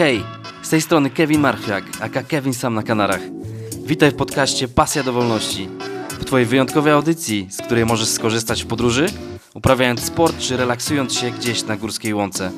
Hej, 0.00 0.24
z 0.62 0.68
tej 0.68 0.82
strony 0.82 1.10
Kevin 1.10 1.40
Marchwiak, 1.40 1.84
aka 2.00 2.22
Kevin 2.22 2.54
Sam 2.54 2.74
na 2.74 2.82
Kanarach. 2.82 3.20
Witaj 3.84 4.10
w 4.10 4.14
podcaście 4.14 4.68
Pasja 4.68 5.02
do 5.02 5.12
Wolności. 5.12 5.68
W 6.10 6.24
Twojej 6.24 6.46
wyjątkowej 6.46 6.92
audycji, 6.92 7.48
z 7.50 7.56
której 7.56 7.86
możesz 7.86 8.08
skorzystać 8.08 8.64
w 8.64 8.66
podróży, 8.66 9.06
uprawiając 9.54 10.02
sport 10.02 10.38
czy 10.38 10.56
relaksując 10.56 11.14
się 11.14 11.30
gdzieś 11.30 11.64
na 11.64 11.76
górskiej 11.76 12.14
łące, 12.14 12.52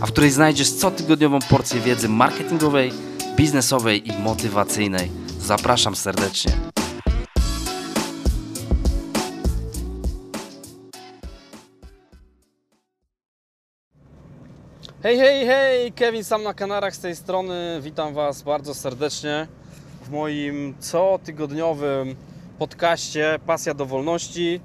a 0.00 0.06
w 0.06 0.12
której 0.12 0.30
znajdziesz 0.30 0.72
cotygodniową 0.72 1.38
porcję 1.50 1.80
wiedzy 1.80 2.08
marketingowej, 2.08 2.92
biznesowej 3.36 4.08
i 4.08 4.22
motywacyjnej. 4.22 5.10
Zapraszam 5.40 5.96
serdecznie. 5.96 6.77
Hej, 15.08 15.18
hej, 15.18 15.46
hej! 15.46 15.92
Kevin 15.92 16.24
sam 16.24 16.42
na 16.42 16.54
Kanarach 16.54 16.94
z 16.94 16.98
tej 16.98 17.16
strony. 17.16 17.80
Witam 17.82 18.14
Was 18.14 18.42
bardzo 18.42 18.74
serdecznie 18.74 19.46
w 20.02 20.10
moim 20.10 20.74
cotygodniowym 20.78 22.16
podcaście 22.58 23.38
Pasja 23.46 23.74
do 23.74 23.86
Wolności. 23.86 24.60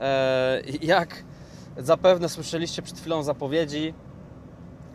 E, 0.00 0.62
jak 0.82 1.24
zapewne 1.76 2.28
słyszeliście 2.28 2.82
przed 2.82 2.98
chwilą 2.98 3.22
zapowiedzi, 3.22 3.94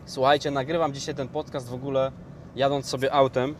słuchajcie, 0.06 0.50
nagrywam 0.50 0.94
dzisiaj 0.94 1.14
ten 1.14 1.28
podcast 1.28 1.68
w 1.68 1.74
ogóle 1.74 2.12
jadąc 2.56 2.86
sobie 2.86 3.12
autem. 3.12 3.54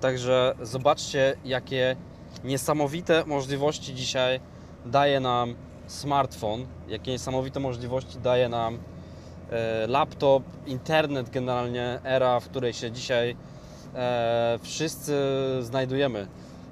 Także 0.00 0.54
zobaczcie, 0.62 1.36
jakie 1.44 1.96
niesamowite 2.44 3.24
możliwości 3.26 3.94
dzisiaj 3.94 4.40
daje 4.86 5.20
nam 5.20 5.54
smartfon, 5.86 6.66
jakie 6.88 7.10
niesamowite 7.10 7.60
możliwości 7.60 8.18
daje 8.18 8.48
nam 8.48 8.78
laptop, 9.88 10.42
internet 10.66 11.30
generalnie, 11.30 11.98
era, 12.04 12.40
w 12.40 12.44
której 12.44 12.72
się 12.72 12.90
dzisiaj 12.90 13.36
e, 13.94 14.58
wszyscy 14.62 15.14
znajdujemy. 15.60 16.26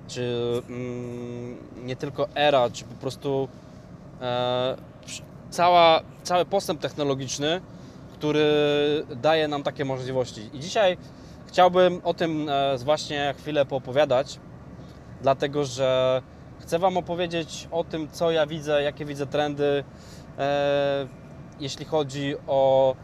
Czy 0.09 0.53
mm, 0.69 1.57
nie 1.85 1.97
tylko 1.97 2.29
era, 2.35 2.71
czy 2.71 2.85
po 2.85 2.95
prostu 2.95 3.49
e, 4.21 4.77
cała, 5.51 6.01
cały 6.23 6.45
postęp 6.45 6.81
technologiczny, 6.81 7.61
który 8.13 8.47
daje 9.17 9.49
nam 9.49 9.63
takie 9.63 9.85
możliwości. 9.85 10.51
I 10.53 10.61
dzisiaj 10.61 10.97
chciałbym 11.47 12.01
o 12.05 12.15
tym 12.15 12.49
e, 12.49 12.79
właśnie 12.79 13.35
chwilę 13.39 13.67
poopowiadać, 13.67 14.39
dlatego 15.23 15.65
że 15.65 16.23
chcę 16.61 16.79
Wam 16.79 16.97
opowiedzieć 16.97 17.69
o 17.71 17.85
tym, 17.85 18.09
co 18.13 18.31
ja 18.31 18.47
widzę, 18.47 18.83
jakie 18.83 19.05
widzę 19.05 19.27
trendy, 19.27 19.85
e, 20.39 21.07
jeśli 21.61 21.85
chodzi 21.85 22.35
o 22.47 22.95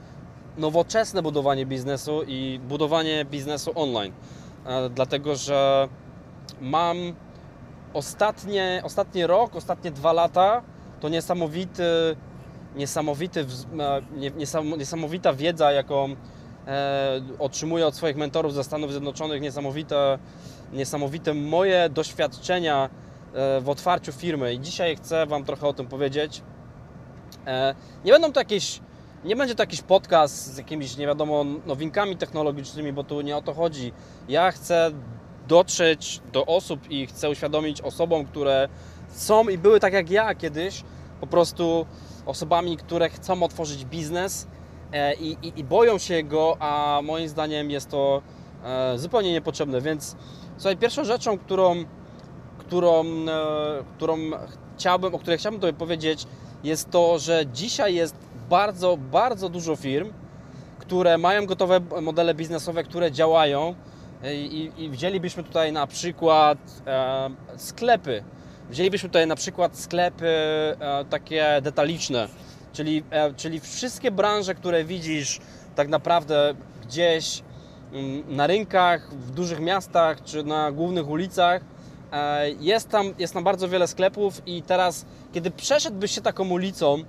nowoczesne 0.57 1.23
budowanie 1.23 1.67
biznesu 1.67 2.23
i 2.27 2.61
budowanie 2.69 3.25
biznesu 3.25 3.73
online. 3.75 4.13
E, 4.67 4.91
dlatego, 4.91 5.37
że 5.37 5.89
mam 6.61 6.97
ostatnie, 7.95 8.83
ostatni 8.85 9.27
rok, 9.27 9.57
ostatnie 9.57 9.91
dwa 9.91 10.13
lata 10.13 10.63
to 11.01 11.09
niesamowity, 11.09 12.17
niesamowity, 12.77 13.47
niesamowita 14.77 15.33
wiedza, 15.33 15.73
jaką 15.73 16.17
e, 16.67 17.21
otrzymuję 17.39 17.87
od 17.87 17.97
swoich 17.97 18.17
mentorów 18.17 18.55
ze 18.55 18.65
Stanów 18.65 18.91
Zjednoczonych, 18.91 19.43
niesamowite, 19.43 20.19
niesamowite 20.73 21.35
moje 21.35 21.89
doświadczenia 21.89 22.91
e, 23.35 23.61
w 23.61 23.69
otwarciu 23.69 24.13
firmy 24.13 24.55
i 24.55 24.61
dzisiaj 24.61 24.97
chcę 24.97 25.27
Wam 25.27 25.45
trochę 25.45 25.69
o 25.69 25.73
tym 25.73 25.87
powiedzieć. 25.87 26.43
E, 27.47 27.75
nie 28.05 28.13
będą 28.13 28.33
to 28.33 28.41
jakieś, 28.41 28.81
nie 29.25 29.37
będzie 29.37 29.55
to 29.55 29.63
jakiś 29.63 29.83
podcast 29.83 30.47
z 30.47 30.59
jakimiś 30.59 30.97
nie 30.97 31.07
wiadomo 31.07 31.45
nowinkami 31.67 32.17
technologicznymi, 32.17 32.93
bo 32.93 33.05
tu 33.05 33.21
nie 33.21 33.37
o 33.37 33.43
to 33.43 33.55
chodzi. 33.55 33.93
Ja 34.29 34.51
chcę 34.51 34.91
dotrzeć 35.49 36.21
do 36.33 36.47
osób 36.47 36.91
i 36.91 37.07
chcę 37.07 37.31
uświadomić 37.31 37.81
osobom, 37.81 38.25
które 38.25 38.69
są 39.09 39.49
i 39.49 39.59
były 39.59 39.81
tak 39.81 39.93
jak 39.93 40.11
ja 40.11 40.35
kiedyś, 40.35 40.83
po 41.21 41.27
prostu 41.27 41.87
osobami, 42.27 42.77
które 42.77 43.09
chcą 43.09 43.43
otworzyć 43.43 43.85
biznes 43.85 44.47
i, 45.21 45.37
i, 45.43 45.61
i 45.61 45.65
boją 45.65 45.99
się 45.99 46.23
go, 46.23 46.57
a 46.61 47.01
moim 47.03 47.29
zdaniem 47.29 47.71
jest 47.71 47.91
to 47.91 48.23
zupełnie 48.97 49.33
niepotrzebne. 49.33 49.81
Więc 49.81 50.17
słuchaj, 50.57 50.77
pierwszą 50.77 51.05
rzeczą, 51.05 51.39
którą, 51.39 51.85
którą, 52.59 53.05
którą 53.97 54.17
chciałbym, 54.77 55.15
o 55.15 55.19
której 55.19 55.39
chciałbym 55.39 55.61
Tobie 55.61 55.73
powiedzieć, 55.73 56.27
jest 56.65 56.91
to, 56.91 57.19
że 57.19 57.47
dzisiaj 57.47 57.95
jest 57.95 58.17
bardzo, 58.51 58.97
bardzo 58.97 59.49
dużo 59.49 59.77
firm, 59.77 60.13
które 60.79 61.19
mają 61.19 61.47
gotowe 61.47 61.81
modele 62.03 62.35
biznesowe, 62.35 62.85
które 62.85 63.13
działają 63.13 63.75
i, 64.33 64.73
i 64.77 64.91
wzięlibyśmy 64.91 65.43
tutaj 65.43 65.73
na 65.73 65.87
przykład 65.87 66.59
e, 66.87 67.31
sklepy. 67.57 68.25
Wzięlibyśmy 68.71 69.09
tutaj 69.09 69.27
na 69.27 69.37
przykład 69.37 69.79
sklepy 69.79 70.27
e, 70.27 71.05
takie 71.11 71.61
detaliczne, 71.63 72.29
czyli, 72.73 73.05
e, 73.11 73.35
czyli 73.35 73.61
wszystkie 73.61 74.11
branże, 74.11 74.55
które 74.55 74.85
widzisz 74.85 75.41
tak 75.75 75.89
naprawdę 75.89 76.55
gdzieś 76.87 77.43
mm, 77.93 78.37
na 78.37 78.47
rynkach, 78.47 79.15
w 79.15 79.31
dużych 79.31 79.61
miastach 79.61 80.23
czy 80.23 80.43
na 80.45 80.73
głównych 80.73 81.09
ulicach. 81.09 81.63
E, 82.15 82.51
jest 82.51 82.89
tam, 82.89 83.15
jest 83.19 83.35
tam 83.35 83.45
bardzo 83.45 83.69
wiele 83.69 83.89
sklepów 83.89 84.43
i 84.47 84.63
teraz, 84.63 85.05
kiedy 85.33 85.51
przeszedłbyś 85.51 86.11
się 86.11 86.21
taką 86.21 86.49
ulicą 86.49 87.05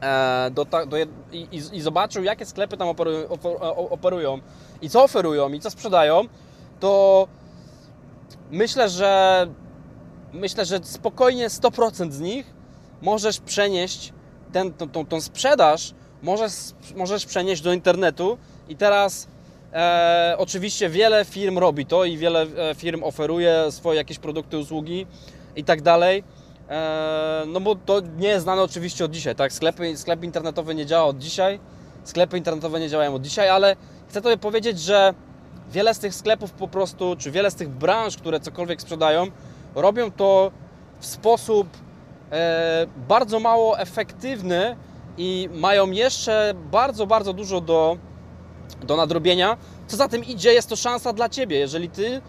e, 0.00 0.50
do, 0.50 0.64
do, 0.64 0.96
i, 1.32 1.48
i, 1.72 1.80
zobaczył, 1.80 2.24
jakie 2.24 2.46
sklepy 2.46 2.76
tam 2.76 2.88
operują, 2.88 3.28
operują 3.90 4.40
i 4.82 4.90
co 4.90 5.04
oferują 5.04 5.52
i 5.52 5.60
co 5.60 5.70
sprzedają, 5.70 6.24
to 6.80 7.28
myślę, 8.50 8.88
że 8.88 9.46
myślę, 10.32 10.64
że 10.64 10.80
spokojnie 10.82 11.48
100% 11.48 12.10
z 12.10 12.20
nich 12.20 12.54
możesz 13.02 13.40
przenieść 13.40 14.12
ten, 14.52 14.72
tą, 14.72 15.06
tą 15.06 15.20
sprzedaż, 15.20 15.94
możesz, 16.22 16.52
możesz 16.96 17.26
przenieść 17.26 17.62
do 17.62 17.72
internetu 17.72 18.38
i 18.68 18.76
teraz 18.76 19.28
e, 19.72 20.34
oczywiście 20.38 20.88
wiele 20.88 21.24
firm 21.24 21.58
robi 21.58 21.86
to 21.86 22.04
i 22.04 22.16
wiele 22.16 22.42
e, 22.42 22.74
firm 22.74 23.02
oferuje 23.02 23.66
swoje 23.70 23.98
jakieś 23.98 24.18
produkty, 24.18 24.58
usługi 24.58 25.06
i 25.56 25.64
tak 25.64 25.82
dalej. 25.82 26.24
E, 26.68 27.44
no 27.46 27.60
bo 27.60 27.74
to 27.74 28.00
nie 28.00 28.28
jest 28.28 28.42
znane 28.42 28.62
oczywiście 28.62 29.04
od 29.04 29.10
dzisiaj, 29.10 29.34
tak? 29.34 29.52
Sklepy, 29.52 29.96
sklep 29.96 30.24
internetowy 30.24 30.74
nie 30.74 30.86
działa 30.86 31.04
od 31.04 31.18
dzisiaj, 31.18 31.60
sklepy 32.04 32.38
internetowe 32.38 32.80
nie 32.80 32.88
działają 32.88 33.14
od 33.14 33.22
dzisiaj, 33.22 33.48
ale 33.48 33.76
chcę 34.08 34.22
Tobie 34.22 34.36
powiedzieć, 34.36 34.80
że 34.80 35.14
wiele 35.70 35.94
z 35.94 35.98
tych 35.98 36.14
sklepów 36.14 36.52
po 36.52 36.68
prostu, 36.68 37.16
czy 37.18 37.30
wiele 37.30 37.50
z 37.50 37.54
tych 37.54 37.68
branż, 37.68 38.16
które 38.16 38.40
cokolwiek 38.40 38.82
sprzedają, 38.82 39.26
robią 39.74 40.10
to 40.10 40.50
w 41.00 41.06
sposób 41.06 41.68
e, 42.32 42.86
bardzo 43.08 43.40
mało 43.40 43.78
efektywny 43.78 44.76
i 45.18 45.48
mają 45.52 45.90
jeszcze 45.90 46.54
bardzo, 46.70 47.06
bardzo 47.06 47.32
dużo 47.32 47.60
do, 47.60 47.96
do 48.84 48.96
nadrobienia. 48.96 49.56
Co 49.86 49.96
za 49.96 50.08
tym 50.08 50.24
idzie, 50.24 50.52
jest 50.52 50.68
to 50.68 50.76
szansa 50.76 51.12
dla 51.12 51.28
Ciebie. 51.28 51.58
Jeżeli 51.58 51.88
Ty 51.90 52.20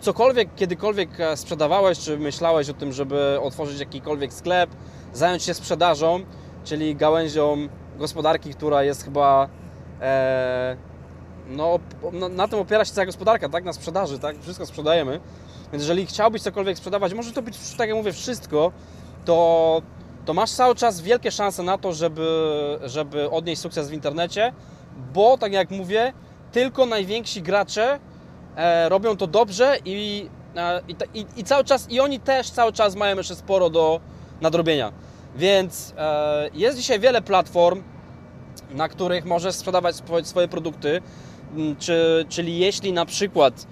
cokolwiek, 0.00 0.54
kiedykolwiek 0.54 1.10
sprzedawałeś, 1.34 1.98
czy 1.98 2.18
myślałeś 2.18 2.70
o 2.70 2.74
tym, 2.74 2.92
żeby 2.92 3.38
otworzyć 3.42 3.80
jakikolwiek 3.80 4.32
sklep, 4.32 4.70
zająć 5.12 5.42
się 5.42 5.54
sprzedażą, 5.54 6.20
czyli 6.64 6.96
gałęzią 6.96 7.68
gospodarki, 7.98 8.54
która 8.54 8.82
jest 8.82 9.04
chyba 9.04 9.48
e, 10.00 10.76
no, 11.48 11.78
na, 12.12 12.28
na, 12.28 12.48
tym 12.48 12.58
opiera 12.58 12.84
się 12.84 12.92
cała 12.92 13.06
gospodarka, 13.06 13.48
tak? 13.48 13.64
Na 13.64 13.72
sprzedaży, 13.72 14.18
tak? 14.18 14.36
Wszystko 14.42 14.66
sprzedajemy. 14.66 15.20
Więc 15.72 15.82
jeżeli 15.82 16.06
chciałbyś 16.06 16.42
cokolwiek 16.42 16.78
sprzedawać, 16.78 17.14
może 17.14 17.32
to 17.32 17.42
być, 17.42 17.58
tak 17.76 17.88
jak 17.88 17.96
mówię, 17.96 18.12
wszystko, 18.12 18.72
to, 19.24 19.82
to 20.24 20.34
masz 20.34 20.50
cały 20.50 20.74
czas 20.74 21.00
wielkie 21.00 21.30
szanse 21.30 21.62
na 21.62 21.78
to, 21.78 21.92
żeby, 21.92 22.28
żeby 22.84 23.30
odnieść 23.30 23.60
sukces 23.62 23.90
w 23.90 23.92
internecie, 23.92 24.52
bo 25.14 25.38
tak 25.38 25.52
jak 25.52 25.70
mówię, 25.70 26.12
tylko 26.52 26.86
najwięksi 26.86 27.42
gracze 27.42 27.98
e, 28.56 28.88
robią 28.88 29.16
to 29.16 29.26
dobrze 29.26 29.76
i, 29.84 30.28
e, 30.56 30.80
i, 31.14 31.26
i, 31.36 31.44
cały 31.44 31.64
czas, 31.64 31.90
i 31.90 32.00
oni 32.00 32.20
też 32.20 32.50
cały 32.50 32.72
czas 32.72 32.96
mają 32.96 33.16
jeszcze 33.16 33.34
sporo 33.34 33.70
do 33.70 34.00
nadrobienia. 34.40 34.92
Więc 35.36 35.94
e, 35.98 36.50
jest 36.54 36.78
dzisiaj 36.78 37.00
wiele 37.00 37.22
platform, 37.22 37.82
na 38.70 38.88
których 38.88 39.24
możesz 39.24 39.54
sprzedawać 39.54 39.96
swoje 40.22 40.48
produkty, 40.48 41.02
mm, 41.56 41.76
czy, 41.76 42.26
czyli 42.28 42.58
jeśli 42.58 42.92
na 42.92 43.06
przykład 43.06 43.66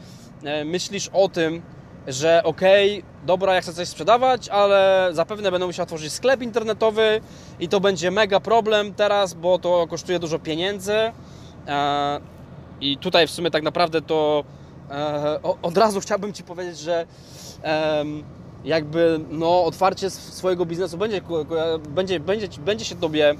e, 0.45 0.65
myślisz 0.65 1.11
o 1.13 1.29
tym, 1.29 1.63
że 2.07 2.43
okej, 2.45 2.99
okay, 2.99 3.27
dobra, 3.27 3.55
ja 3.55 3.61
chcę 3.61 3.73
coś 3.73 3.89
sprzedawać, 3.89 4.49
ale 4.49 5.09
zapewne 5.13 5.51
będę 5.51 5.67
musiał 5.67 5.83
otworzyć 5.83 6.13
sklep 6.13 6.43
internetowy 6.43 7.21
i 7.61 7.69
to 7.69 7.81
będzie 7.81 8.11
mega 8.11 8.41
problem 8.41 8.95
teraz, 8.95 9.35
bo 9.35 9.59
to 9.59 9.87
kosztuje 9.87 10.19
dużo 10.19 10.39
pieniędzy. 10.39 10.95
E, 11.67 12.21
I 12.81 12.99
tutaj 12.99 13.27
w 13.27 13.31
sumie 13.31 13.51
tak 13.51 13.63
naprawdę 13.63 14.03
to 14.03 14.45
e, 14.91 15.39
od 15.63 15.79
razu 15.79 16.01
chciałbym 16.01 16.33
Ci 16.33 16.43
powiedzieć, 16.43 16.79
że 16.79 17.07
jakby 18.65 19.21
no, 19.31 19.65
otwarcie 19.65 20.11
swojego 20.11 20.67
biznesu 20.67 20.99
będzie, 20.99 21.21
będzie, 21.89 22.21
będzie, 22.21 22.49
będzie 22.49 22.85
się 22.85 22.95
Tobie 22.95 23.35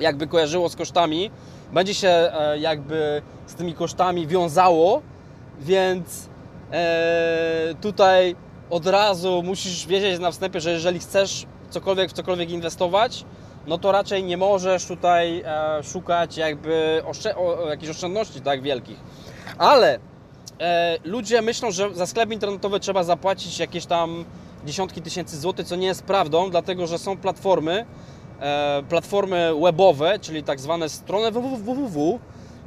jakby 0.00 0.26
kojarzyło 0.26 0.68
z 0.68 0.76
kosztami, 0.76 1.30
będzie 1.72 1.94
się 1.94 2.08
e, 2.08 2.58
jakby 2.58 3.22
z 3.46 3.54
tymi 3.54 3.74
kosztami 3.74 4.26
wiązało, 4.26 5.02
więc 5.60 6.28
tutaj 7.80 8.36
od 8.70 8.86
razu 8.86 9.42
musisz 9.42 9.86
wiedzieć 9.86 10.20
na 10.20 10.30
wstępie, 10.30 10.60
że 10.60 10.70
jeżeli 10.70 10.98
chcesz 10.98 11.46
cokolwiek 11.70 12.10
w 12.10 12.12
cokolwiek 12.12 12.50
inwestować, 12.50 13.24
no 13.66 13.78
to 13.78 13.92
raczej 13.92 14.24
nie 14.24 14.36
możesz 14.36 14.86
tutaj 14.86 15.42
e, 15.46 15.82
szukać 15.82 16.36
jakby 16.36 17.02
oszczę 17.06 17.36
o, 17.36 17.68
jakichś 17.68 17.90
oszczędności 17.90 18.40
tak 18.40 18.62
wielkich. 18.62 18.98
Ale 19.58 19.98
e, 20.60 20.98
ludzie 21.04 21.42
myślą, 21.42 21.70
że 21.70 21.94
za 21.94 22.06
sklep 22.06 22.32
internetowy 22.32 22.80
trzeba 22.80 23.04
zapłacić 23.04 23.58
jakieś 23.58 23.86
tam 23.86 24.24
dziesiątki 24.66 25.02
tysięcy 25.02 25.40
złotych, 25.40 25.66
co 25.66 25.76
nie 25.76 25.86
jest 25.86 26.02
prawdą, 26.02 26.50
dlatego 26.50 26.86
że 26.86 26.98
są 26.98 27.16
platformy, 27.16 27.86
e, 28.40 28.82
platformy 28.88 29.52
webowe, 29.62 30.18
czyli 30.18 30.42
tak 30.42 30.60
zwane 30.60 30.88
strony 30.88 31.30
www, 31.30 32.18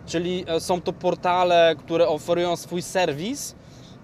czyli 0.06 0.46
e, 0.48 0.60
są 0.60 0.82
to 0.82 0.94
portale, 0.94 1.76
które 1.80 2.08
oferują 2.08 2.56
swój 2.56 2.82
serwis 2.82 3.56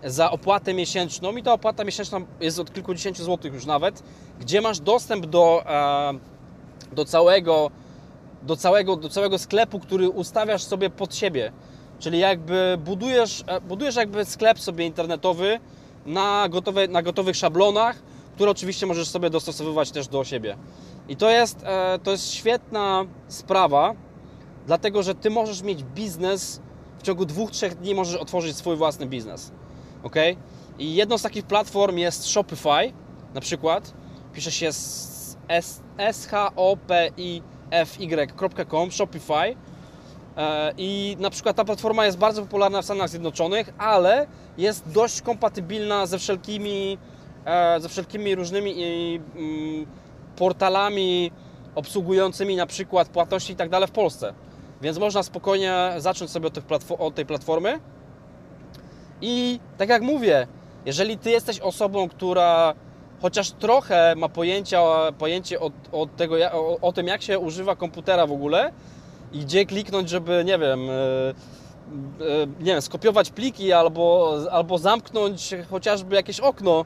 za 0.06 0.32
opłatę 0.32 0.74
miesięczną 0.74 1.38
i 1.38 1.44
ta 1.44 1.54
opłata 1.54 1.84
miesięczna 1.84 2.22
jest 2.40 2.60
od 2.60 2.74
kilkudziesięciu 2.74 3.24
złotych 3.24 3.54
już 3.54 3.66
nawet, 3.66 4.04
gdzie 4.40 4.62
masz 4.62 4.80
dostęp 4.80 5.26
do, 5.26 5.64
e, 5.66 6.14
do, 6.92 7.06
całego, 7.06 7.72
do, 8.44 8.56
całego, 8.56 8.96
do 8.96 9.10
całego 9.10 9.38
sklepu, 9.38 9.80
który 9.80 10.10
ustawiasz 10.10 10.64
sobie 10.64 10.90
pod 10.90 11.16
siebie. 11.16 11.52
Czyli 12.00 12.20
jakby 12.20 12.78
budujesz, 12.86 13.44
e, 13.48 13.62
budujesz 13.62 13.96
jakby 13.96 14.26
sklep 14.26 14.60
sobie 14.60 14.86
internetowy 14.86 15.60
na, 16.06 16.48
gotowe, 16.50 16.88
na 16.88 17.02
gotowych 17.02 17.36
szablonach, 17.36 17.96
które 18.36 18.52
oczywiście 18.52 18.86
możesz 18.86 19.08
sobie 19.08 19.30
dostosowywać 19.30 19.92
też 19.92 20.08
do 20.08 20.24
siebie. 20.24 20.58
I 21.10 21.16
to 21.16 21.30
jest, 21.30 21.64
e, 21.64 22.00
to 22.04 22.12
jest 22.12 22.32
świetna 22.32 23.06
sprawa, 23.28 23.94
dlatego 24.68 25.04
że 25.04 25.16
ty 25.16 25.30
możesz 25.30 25.62
mieć 25.62 25.84
biznes 25.84 26.62
w 27.00 27.04
ciągu 27.04 27.26
dwóch, 27.26 27.52
trzech 27.52 27.76
dni 27.76 27.96
możesz 27.96 28.16
otworzyć 28.16 28.58
swój 28.58 28.76
własny 28.76 29.06
biznes. 29.06 29.52
Ok? 30.04 30.16
I 30.80 30.96
jedną 30.96 31.18
z 31.18 31.22
takich 31.22 31.46
platform 31.46 31.98
jest 31.98 32.26
Shopify, 32.26 32.94
na 33.34 33.42
przykład. 33.42 33.94
Pisze 34.34 34.52
się 34.52 34.70
s-h-o-p-i-f-y.com, 35.98 36.52
Shopify. 38.92 39.56
E, 40.38 40.74
I 40.78 41.18
na 41.20 41.30
przykład 41.30 41.56
ta 41.56 41.66
platforma 41.66 42.06
jest 42.06 42.18
bardzo 42.18 42.42
popularna 42.42 42.82
w 42.82 42.86
Stanach 42.86 43.10
Zjednoczonych, 43.10 43.74
ale 43.78 44.28
jest 44.58 44.92
dość 44.92 45.22
kompatybilna 45.22 46.06
ze 46.06 46.20
wszelkimi, 46.20 46.98
e, 47.46 47.80
ze 47.80 47.90
wszelkimi 47.90 48.36
różnymi 48.36 48.74
mm, 48.76 49.86
portalami 50.36 51.32
obsługującymi 51.76 52.56
na 52.56 52.66
przykład 52.66 53.08
płatności 53.08 53.54
i 53.54 53.56
tak 53.56 53.70
dalej 53.70 53.88
w 53.88 53.92
Polsce. 53.92 54.34
Więc 54.82 54.98
można 54.98 55.24
spokojnie 55.24 55.94
zacząć 55.98 56.32
sobie 56.32 56.50
od 57.00 57.16
tej 57.16 57.26
platformy. 57.26 57.80
I 59.24 59.60
tak 59.78 59.90
jak 59.90 60.02
mówię, 60.02 60.48
jeżeli 60.86 61.18
Ty 61.18 61.30
jesteś 61.32 61.60
osobą, 61.60 62.10
która 62.10 62.74
chociaż 63.22 63.52
trochę 63.52 64.14
ma 64.18 64.30
pojęcia, 64.30 64.82
pojęcie 65.18 65.60
o, 65.60 65.72
o, 65.92 66.06
tego, 66.06 66.36
o, 66.52 66.78
o 66.82 66.94
tym, 66.94 67.08
jak 67.08 67.22
się 67.22 67.40
używa 67.40 67.76
komputera 67.76 68.28
w 68.28 68.32
ogóle 68.32 68.72
i 69.34 69.40
gdzie 69.40 69.66
kliknąć, 69.66 70.10
żeby, 70.10 70.44
nie 70.46 70.58
wiem, 70.60 70.90
e, 70.90 70.94
e, 70.94 71.34
nie 72.60 72.66
wiem, 72.66 72.82
skopiować 72.82 73.30
pliki 73.30 73.74
albo, 73.74 74.38
albo 74.52 74.78
zamknąć 74.78 75.56
chociażby 75.70 76.16
jakieś 76.16 76.40
okno, 76.40 76.86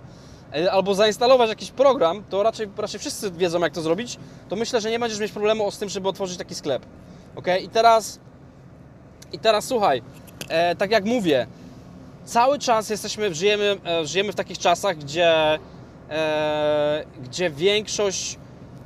e, 0.56 0.72
albo 0.72 0.96
zainstalować 0.96 1.50
jakiś 1.50 1.72
program, 1.72 2.24
to 2.30 2.44
raczej, 2.44 2.68
raczej 2.78 3.00
wszyscy 3.00 3.32
wiedzą, 3.32 3.60
jak 3.60 3.74
to 3.74 3.82
zrobić, 3.82 4.18
to 4.50 4.56
myślę, 4.56 4.82
że 4.82 4.92
nie 4.92 5.00
będziesz 5.00 5.20
mieć 5.20 5.32
problemu 5.32 5.72
z 5.72 5.78
tym, 5.78 5.90
żeby 5.90 6.10
otworzyć 6.10 6.38
taki 6.38 6.56
sklep. 6.56 6.86
Ok? 7.36 7.48
I 7.62 7.70
teraz, 7.70 8.20
i 9.32 9.40
teraz 9.40 9.66
słuchaj, 9.66 10.02
tak 10.78 10.92
jak 10.92 11.06
mówię, 11.06 11.48
cały 12.28 12.60
czas 12.60 12.90
jesteśmy, 12.90 13.34
żyjemy, 13.34 13.78
e, 13.86 14.06
żyjemy 14.08 14.32
w 14.32 14.36
takich 14.36 14.58
czasach, 14.58 14.98
gdzie, 14.98 15.60
e, 16.10 17.04
gdzie 17.24 17.50
większość 17.50 18.38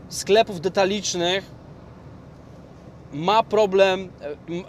sklepów 0.10 0.62
detalicznych 0.62 1.52
ma 3.14 3.44
problem, 3.44 4.12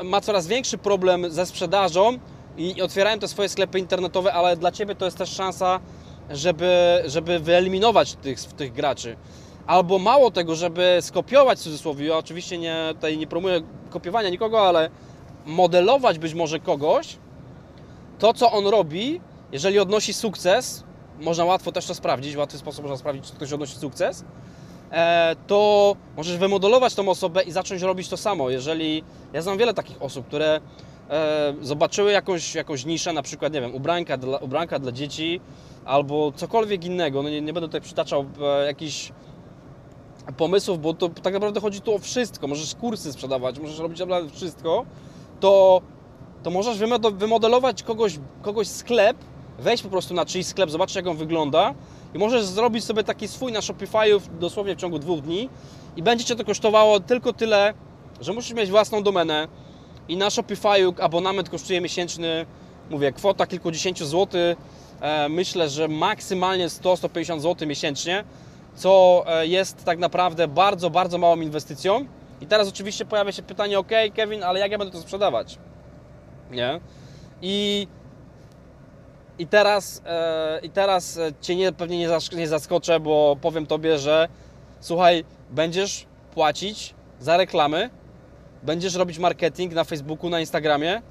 e, 0.00 0.04
ma 0.04 0.20
coraz 0.20 0.46
większy 0.46 0.78
problem 0.78 1.30
ze 1.30 1.46
sprzedażą 1.46 2.18
i 2.56 2.82
otwierają 2.82 3.18
te 3.18 3.28
swoje 3.28 3.48
sklepy 3.48 3.78
internetowe, 3.78 4.32
ale 4.32 4.56
dla 4.56 4.72
Ciebie 4.72 4.94
to 4.94 5.04
jest 5.04 5.18
też 5.18 5.30
szansa, 5.30 5.80
żeby, 6.30 7.02
żeby 7.06 7.38
wyeliminować 7.38 8.14
tych, 8.14 8.42
tych 8.42 8.72
graczy. 8.72 9.16
Albo 9.66 9.98
mało 9.98 10.30
tego, 10.30 10.54
żeby 10.54 10.98
skopiować 11.00 11.58
w 11.58 11.62
cudzysłowie, 11.62 12.06
ja 12.06 12.16
oczywiście 12.16 12.58
nie, 12.58 12.76
tutaj 12.94 13.18
nie 13.18 13.26
promuję 13.26 13.60
kopiowania 13.90 14.28
nikogo, 14.28 14.68
ale 14.68 14.90
modelować 15.46 16.18
być 16.18 16.34
może 16.34 16.60
kogoś, 16.60 17.18
to 18.22 18.34
co 18.34 18.52
on 18.52 18.66
robi, 18.66 19.20
jeżeli 19.52 19.78
odnosi 19.78 20.12
sukces, 20.12 20.84
można 21.20 21.44
łatwo 21.44 21.72
też 21.72 21.86
to 21.86 21.94
sprawdzić, 21.94 22.34
w 22.34 22.38
łatwy 22.38 22.58
sposób 22.58 22.82
można 22.82 22.96
sprawdzić, 22.96 23.26
czy 23.26 23.32
ktoś 23.32 23.52
odnosi 23.52 23.76
sukces, 23.76 24.24
E, 24.92 25.36
to 25.46 25.96
możesz 26.16 26.36
wymodelować 26.36 26.94
tą 26.94 27.08
osobę 27.08 27.42
i 27.42 27.52
zacząć 27.52 27.82
robić 27.82 28.08
to 28.08 28.16
samo. 28.16 28.50
Jeżeli 28.50 29.04
ja 29.32 29.42
znam 29.42 29.58
wiele 29.58 29.74
takich 29.74 30.02
osób, 30.02 30.26
które 30.26 30.60
e, 31.10 31.54
zobaczyły 31.60 32.12
jakąś, 32.12 32.54
jakąś 32.54 32.84
niszę, 32.84 33.12
na 33.12 33.22
przykład, 33.22 33.52
nie 33.52 33.60
wiem, 33.60 33.74
ubranka 33.74 34.16
dla, 34.16 34.38
ubranka 34.38 34.78
dla 34.78 34.92
dzieci 34.92 35.40
albo 35.84 36.32
cokolwiek 36.36 36.84
innego, 36.84 37.22
no 37.22 37.28
nie, 37.28 37.40
nie 37.40 37.52
będę 37.52 37.68
tutaj 37.68 37.80
przytaczał 37.80 38.24
e, 38.42 38.66
jakichś 38.66 39.12
pomysłów, 40.36 40.80
bo 40.80 40.94
to 40.94 41.08
tak 41.08 41.34
naprawdę 41.34 41.60
chodzi 41.60 41.80
tu 41.80 41.94
o 41.94 41.98
wszystko. 41.98 42.46
Możesz 42.46 42.74
kursy 42.74 43.12
sprzedawać, 43.12 43.58
możesz 43.58 43.78
robić 43.78 44.00
naprawdę 44.00 44.30
wszystko, 44.30 44.84
to, 45.40 45.82
to 46.42 46.50
możesz 46.50 46.78
wymodelować 47.12 47.82
kogoś, 47.82 48.18
kogoś 48.42 48.68
sklep, 48.68 49.16
wejść 49.58 49.82
po 49.82 49.88
prostu 49.88 50.14
na 50.14 50.26
czyjś 50.26 50.46
sklep, 50.46 50.70
zobaczyć 50.70 50.96
jak 50.96 51.06
on 51.06 51.16
wygląda 51.16 51.74
i 52.14 52.18
możesz 52.18 52.44
zrobić 52.44 52.84
sobie 52.84 53.04
taki 53.04 53.28
swój 53.28 53.52
na 53.52 53.60
Shopify'u 53.60 54.20
dosłownie 54.40 54.76
w 54.76 54.78
ciągu 54.78 54.98
dwóch 54.98 55.20
dni 55.20 55.48
i 55.96 56.02
będzie 56.02 56.24
Cię 56.24 56.36
to 56.36 56.44
kosztowało 56.44 57.00
tylko 57.00 57.32
tyle, 57.32 57.74
że 58.20 58.32
musisz 58.32 58.52
mieć 58.52 58.70
własną 58.70 59.02
domenę 59.02 59.48
i 60.08 60.16
na 60.16 60.28
Shopify'u 60.28 60.94
abonament 61.00 61.50
kosztuje 61.50 61.80
miesięczny, 61.80 62.46
mówię, 62.90 63.12
kwota 63.12 63.46
kilkudziesięciu 63.46 64.06
złotych, 64.06 64.56
e, 65.00 65.28
myślę, 65.28 65.68
że 65.68 65.88
maksymalnie 65.88 66.68
100-150 66.68 67.40
zł 67.40 67.68
miesięcznie, 67.68 68.24
co 68.74 69.22
e, 69.26 69.46
jest 69.46 69.84
tak 69.84 69.98
naprawdę 69.98 70.48
bardzo, 70.48 70.90
bardzo 70.90 71.18
małą 71.18 71.40
inwestycją. 71.40 72.06
I 72.40 72.46
teraz 72.46 72.68
oczywiście 72.68 73.04
pojawia 73.04 73.32
się 73.32 73.42
pytanie, 73.42 73.78
ok, 73.78 73.90
Kevin, 74.14 74.42
ale 74.42 74.60
jak 74.60 74.72
ja 74.72 74.78
będę 74.78 74.92
to 74.92 75.00
sprzedawać? 75.00 75.58
Nie? 76.52 76.80
I 77.42 77.86
i 79.38 79.46
teraz, 79.46 80.02
e, 80.06 80.60
i 80.62 80.70
teraz 80.70 81.18
e, 81.18 81.32
Cię 81.40 81.56
nie, 81.56 81.72
pewnie 81.72 81.98
nie, 81.98 82.08
nie 82.36 82.48
zaskoczę, 82.48 83.00
bo 83.00 83.36
powiem 83.40 83.66
Tobie, 83.66 83.98
że 83.98 84.28
słuchaj, 84.80 85.24
będziesz 85.50 86.06
płacić 86.34 86.94
za 87.20 87.36
reklamy, 87.36 87.90
będziesz 88.62 88.94
robić 88.94 89.18
marketing 89.18 89.74
na 89.74 89.84
Facebooku, 89.84 90.30
na 90.30 90.40
Instagramie, 90.40 91.02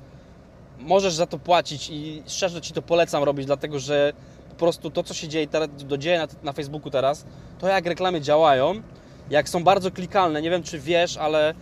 możesz 0.79 1.13
za 1.13 1.25
to 1.25 1.39
płacić 1.39 1.89
i 1.89 2.23
szczerze 2.27 2.61
Ci 2.61 2.73
to 2.73 2.81
polecam 2.81 3.23
robić, 3.23 3.45
dlatego 3.45 3.79
że 3.79 4.13
po 4.49 4.55
prostu 4.55 4.91
to, 4.91 5.03
co 5.03 5.13
się 5.13 5.27
dzieje, 5.27 5.47
teraz, 5.47 5.69
dzieje 5.97 6.17
na, 6.17 6.27
na 6.43 6.53
Facebooku 6.53 6.91
teraz, 6.91 7.25
to 7.59 7.67
jak 7.67 7.85
reklamy 7.85 8.21
działają, 8.21 8.81
jak 9.29 9.49
są 9.49 9.63
bardzo 9.63 9.91
klikalne, 9.91 10.41
nie 10.41 10.49
wiem 10.49 10.63
czy 10.63 10.79
wiesz, 10.79 11.17
ale 11.17 11.53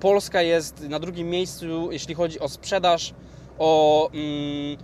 Polska 0.00 0.42
jest 0.42 0.88
na 0.88 0.98
drugim 0.98 1.30
miejscu, 1.30 1.92
jeśli 1.92 2.14
chodzi 2.14 2.40
o 2.40 2.48
sprzedaż, 2.48 3.14
o... 3.58 4.10
Mm, 4.12 4.76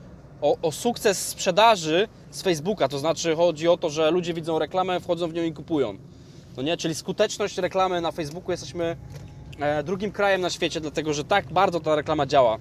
o, 0.42 0.56
o, 0.62 0.72
sukces 0.72 1.28
sprzedaży 1.28 2.08
z 2.30 2.42
Facebooka. 2.42 2.88
To 2.88 2.98
znaczy 2.98 3.36
chodzi 3.36 3.68
o 3.68 3.76
to, 3.76 3.90
że 3.90 4.10
ludzie 4.10 4.34
widzą 4.34 4.58
reklamę, 4.58 5.00
wchodzą 5.00 5.28
w 5.28 5.34
nią 5.34 5.42
i 5.42 5.52
kupują. 5.52 5.98
No 6.56 6.62
nie? 6.62 6.76
Czyli 6.76 6.94
skuteczność 6.94 7.58
reklamy 7.58 8.00
na 8.00 8.12
Facebooku 8.12 8.50
jesteśmy 8.50 8.96
e, 9.60 9.82
drugim 9.82 10.12
krajem 10.12 10.40
na 10.40 10.50
świecie, 10.50 10.80
dlatego 10.80 11.12
że 11.12 11.24
tak 11.24 11.52
bardzo 11.52 11.80
ta 11.80 11.94
reklama 11.94 12.26
działa. 12.26 12.58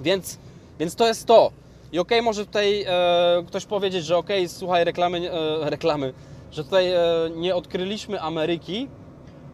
Więc, 0.00 0.38
więc 0.78 0.94
to 0.94 1.06
jest 1.06 1.26
to. 1.26 1.52
I 1.92 1.98
okej, 1.98 2.18
okay, 2.18 2.22
może 2.22 2.46
tutaj 2.46 2.84
e, 2.88 3.44
ktoś 3.46 3.66
powiedzieć, 3.66 4.04
że 4.04 4.16
okej, 4.16 4.38
okay, 4.38 4.48
słuchaj, 4.48 4.84
reklamy, 4.84 5.30
e, 5.32 5.70
reklamy, 5.70 6.12
że 6.52 6.64
tutaj 6.64 6.92
e, 6.92 7.00
nie 7.36 7.54
odkryliśmy 7.54 8.20
Ameryki, 8.20 8.88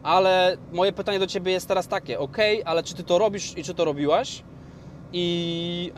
ale 0.03 0.57
moje 0.71 0.93
pytanie 0.93 1.19
do 1.19 1.27
Ciebie 1.27 1.51
jest 1.51 1.67
teraz 1.67 1.87
takie, 1.87 2.19
ok, 2.19 2.37
ale 2.65 2.83
czy 2.83 2.93
Ty 2.93 3.03
to 3.03 3.17
robisz 3.17 3.57
i 3.57 3.63
czy 3.63 3.73
to 3.73 3.85
robiłaś? 3.85 4.43
I 5.17 5.91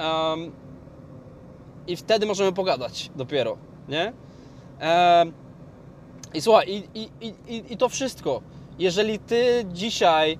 i 1.87 1.95
wtedy 1.95 2.25
możemy 2.25 2.53
pogadać 2.53 3.11
dopiero, 3.15 3.57
nie? 3.89 4.13
I 6.33 6.41
słuchaj, 6.41 6.85
i, 6.93 7.09
i, 7.21 7.33
i, 7.47 7.73
i 7.73 7.77
to 7.77 7.89
wszystko. 7.89 8.41
Jeżeli 8.79 9.19
ty 9.19 9.65
dzisiaj, 9.73 10.39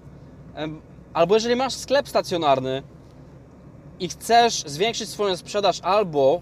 e, 0.56 0.68
albo 1.14 1.36
jeżeli 1.36 1.56
masz 1.56 1.74
sklep 1.74 2.10
stacjonarny 2.10 2.84
i 4.00 4.10
chcesz 4.10 4.64
zwiększyć 4.66 5.10
swoją 5.10 5.38
sprzedaż, 5.38 5.80
albo 5.82 6.42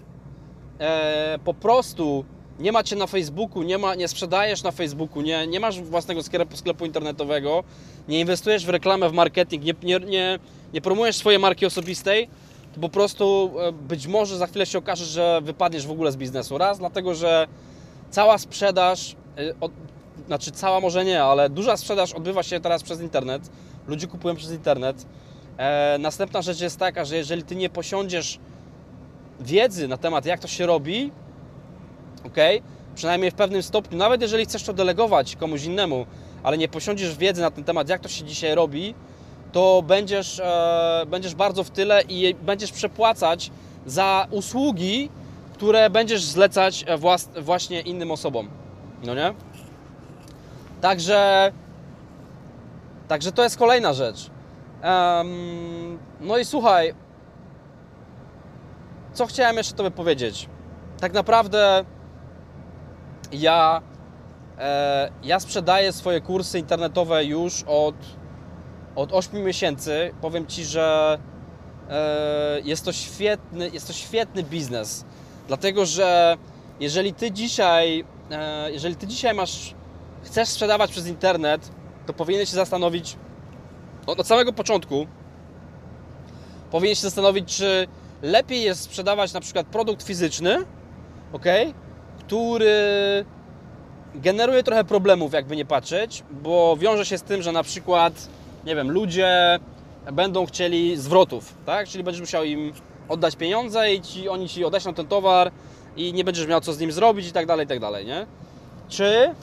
e, 0.80 1.38
po 1.44 1.54
prostu 1.54 2.24
nie 2.58 2.72
macie 2.72 2.96
na 2.96 3.06
Facebooku, 3.06 3.62
nie, 3.62 3.78
ma, 3.78 3.94
nie 3.94 4.08
sprzedajesz 4.08 4.62
na 4.62 4.72
Facebooku, 4.72 5.22
nie, 5.22 5.46
nie 5.46 5.60
masz 5.60 5.80
własnego 5.82 6.22
sklepu, 6.22 6.56
sklepu 6.56 6.86
internetowego, 6.86 7.64
nie 8.08 8.20
inwestujesz 8.20 8.66
w 8.66 8.68
reklamę, 8.68 9.08
w 9.08 9.12
marketing, 9.12 9.64
nie, 9.64 9.74
nie, 9.82 10.06
nie 10.06 10.38
nie 10.74 10.80
promujesz 10.80 11.16
swojej 11.16 11.40
marki 11.40 11.66
osobistej, 11.66 12.28
to 12.74 12.80
po 12.80 12.88
prostu 12.88 13.52
e, 13.58 13.72
być 13.72 14.06
może 14.06 14.36
za 14.36 14.46
chwilę 14.46 14.66
się 14.66 14.78
okaże, 14.78 15.04
że 15.04 15.40
wypadniesz 15.42 15.86
w 15.86 15.90
ogóle 15.90 16.12
z 16.12 16.16
biznesu. 16.16 16.58
Raz, 16.58 16.78
dlatego 16.78 17.14
że 17.14 17.46
cała 18.10 18.38
sprzedaż, 18.38 19.16
e, 19.38 19.54
od, 19.60 19.72
znaczy 20.26 20.50
cała 20.50 20.80
może 20.80 21.04
nie, 21.04 21.22
ale 21.22 21.50
duża 21.50 21.76
sprzedaż 21.76 22.12
odbywa 22.12 22.42
się 22.42 22.60
teraz 22.60 22.82
przez 22.82 23.00
internet. 23.00 23.50
Ludzie 23.88 24.06
kupują 24.06 24.36
przez 24.36 24.50
internet. 24.52 25.06
E, 25.56 25.96
następna 25.98 26.42
rzecz 26.42 26.60
jest 26.60 26.78
taka, 26.78 27.04
że 27.04 27.16
jeżeli 27.16 27.42
ty 27.42 27.56
nie 27.56 27.68
posiądziesz 27.68 28.38
wiedzy 29.40 29.88
na 29.88 29.96
temat, 29.96 30.26
jak 30.26 30.40
to 30.40 30.48
się 30.48 30.66
robi, 30.66 31.10
ok, 32.24 32.36
przynajmniej 32.94 33.30
w 33.30 33.34
pewnym 33.34 33.62
stopniu, 33.62 33.98
nawet 33.98 34.20
jeżeli 34.20 34.44
chcesz 34.44 34.62
to 34.62 34.72
delegować 34.72 35.36
komuś 35.36 35.64
innemu, 35.64 36.06
ale 36.42 36.58
nie 36.58 36.68
posiądziesz 36.68 37.16
wiedzy 37.16 37.40
na 37.40 37.50
ten 37.50 37.64
temat, 37.64 37.88
jak 37.88 38.00
to 38.00 38.08
się 38.08 38.24
dzisiaj 38.24 38.54
robi, 38.54 38.94
to 39.52 39.82
będziesz, 39.86 40.40
e, 40.40 41.04
będziesz 41.06 41.34
bardzo 41.34 41.64
w 41.64 41.70
tyle 41.70 42.02
i 42.02 42.34
będziesz 42.34 42.72
przepłacać 42.72 43.50
za 43.86 44.26
usługi, 44.30 45.10
które 45.54 45.90
będziesz 45.90 46.24
zlecać 46.24 46.84
e, 46.86 46.98
właśnie 47.42 47.80
innym 47.80 48.10
osobom. 48.10 48.48
No 49.04 49.14
nie? 49.14 49.34
Także, 50.80 51.52
także 53.08 53.32
to 53.32 53.42
jest 53.42 53.58
kolejna 53.58 53.92
rzecz. 53.92 54.30
Um, 54.84 55.98
no 56.20 56.38
i 56.38 56.44
słuchaj, 56.44 56.94
co 59.12 59.26
chciałem 59.26 59.56
jeszcze 59.56 59.74
Tobie 59.74 59.90
powiedzieć? 59.90 60.48
Tak 61.00 61.12
naprawdę 61.12 61.84
ja, 63.32 63.82
e, 64.58 65.10
ja 65.22 65.40
sprzedaję 65.40 65.92
swoje 65.92 66.20
kursy 66.20 66.58
internetowe 66.58 67.24
już 67.24 67.64
od, 67.66 67.94
od 68.96 69.12
8 69.12 69.44
miesięcy. 69.44 70.14
Powiem 70.20 70.46
Ci, 70.46 70.64
że 70.64 71.18
e, 71.90 72.60
jest, 72.64 72.84
to 72.84 72.92
świetny, 72.92 73.70
jest 73.72 73.86
to 73.86 73.92
świetny 73.92 74.42
biznes, 74.42 75.04
dlatego 75.48 75.86
że 75.86 76.36
jeżeli 76.80 77.14
Ty 77.14 77.30
dzisiaj, 77.30 78.04
e, 78.30 78.72
jeżeli 78.72 78.96
Ty 78.96 79.06
dzisiaj 79.06 79.34
masz, 79.34 79.74
chcesz 80.22 80.48
sprzedawać 80.48 80.90
przez 80.90 81.06
internet, 81.06 81.70
to 82.06 82.12
powinieneś 82.12 82.48
się 82.48 82.56
zastanowić 82.56 83.16
od, 84.06 84.20
od 84.20 84.26
samego 84.26 84.52
początku, 84.52 85.06
powinien 86.70 86.94
się 86.94 87.02
zastanowić, 87.02 87.56
czy 87.56 87.88
lepiej 88.22 88.62
jest 88.62 88.82
sprzedawać 88.82 89.32
na 89.32 89.40
przykład 89.40 89.66
produkt 89.66 90.02
fizyczny, 90.02 90.58
ok, 91.32 91.44
który 92.18 93.24
generuje 94.14 94.62
trochę 94.62 94.84
problemów, 94.84 95.32
jakby 95.32 95.56
nie 95.56 95.64
patrzeć, 95.64 96.22
bo 96.30 96.76
wiąże 96.76 97.06
się 97.06 97.18
z 97.18 97.22
tym, 97.22 97.42
że 97.42 97.52
na 97.52 97.62
przykład, 97.62 98.28
nie 98.66 98.76
wiem, 98.76 98.90
ludzie 98.90 99.58
będą 100.12 100.46
chcieli 100.46 100.96
zwrotów, 100.96 101.54
tak? 101.66 101.88
Czyli 101.88 102.04
będziesz 102.04 102.20
musiał 102.20 102.44
im 102.44 102.72
oddać 103.08 103.36
pieniądze 103.36 103.94
i 103.94 104.00
ci, 104.00 104.28
oni 104.28 104.48
ci 104.48 104.64
odeślą 104.64 104.94
ten 104.94 105.06
towar 105.06 105.50
i 105.96 106.12
nie 106.12 106.24
będziesz 106.24 106.46
miał 106.46 106.60
co 106.60 106.72
z 106.72 106.78
nim 106.78 106.92
zrobić 106.92 107.28
i 107.28 107.32
tak 107.32 107.46
dalej, 107.46 107.64
i 107.64 107.68
tak 107.68 107.80
dalej, 107.80 108.06
nie? 108.06 108.26
Czy 108.88 109.34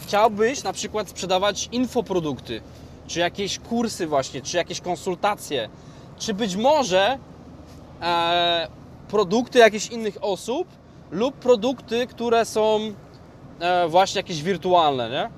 chciałbyś 0.00 0.62
na 0.62 0.72
przykład 0.72 1.08
sprzedawać 1.08 1.68
infoprodukty, 1.72 2.60
czy 3.06 3.20
jakieś 3.20 3.58
kursy 3.58 4.06
właśnie, 4.06 4.42
czy 4.42 4.56
jakieś 4.56 4.80
konsultacje, 4.80 5.68
czy 6.18 6.34
być 6.34 6.56
może 6.56 7.18
e, 8.02 8.68
produkty 9.08 9.58
jakichś 9.58 9.86
innych 9.86 10.18
osób 10.20 10.68
lub 11.10 11.34
produkty, 11.34 12.06
które 12.06 12.44
są 12.44 12.80
e, 13.60 13.88
właśnie 13.88 14.18
jakieś 14.18 14.42
wirtualne, 14.42 15.10
nie? 15.10 15.30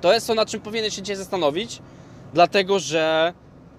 To 0.00 0.12
jest 0.12 0.26
to, 0.26 0.34
nad 0.34 0.48
czym 0.48 0.60
powinien 0.60 0.90
się 0.90 1.02
dzisiaj 1.02 1.16
zastanowić, 1.16 1.82
dlatego 2.34 2.78
że 2.78 3.32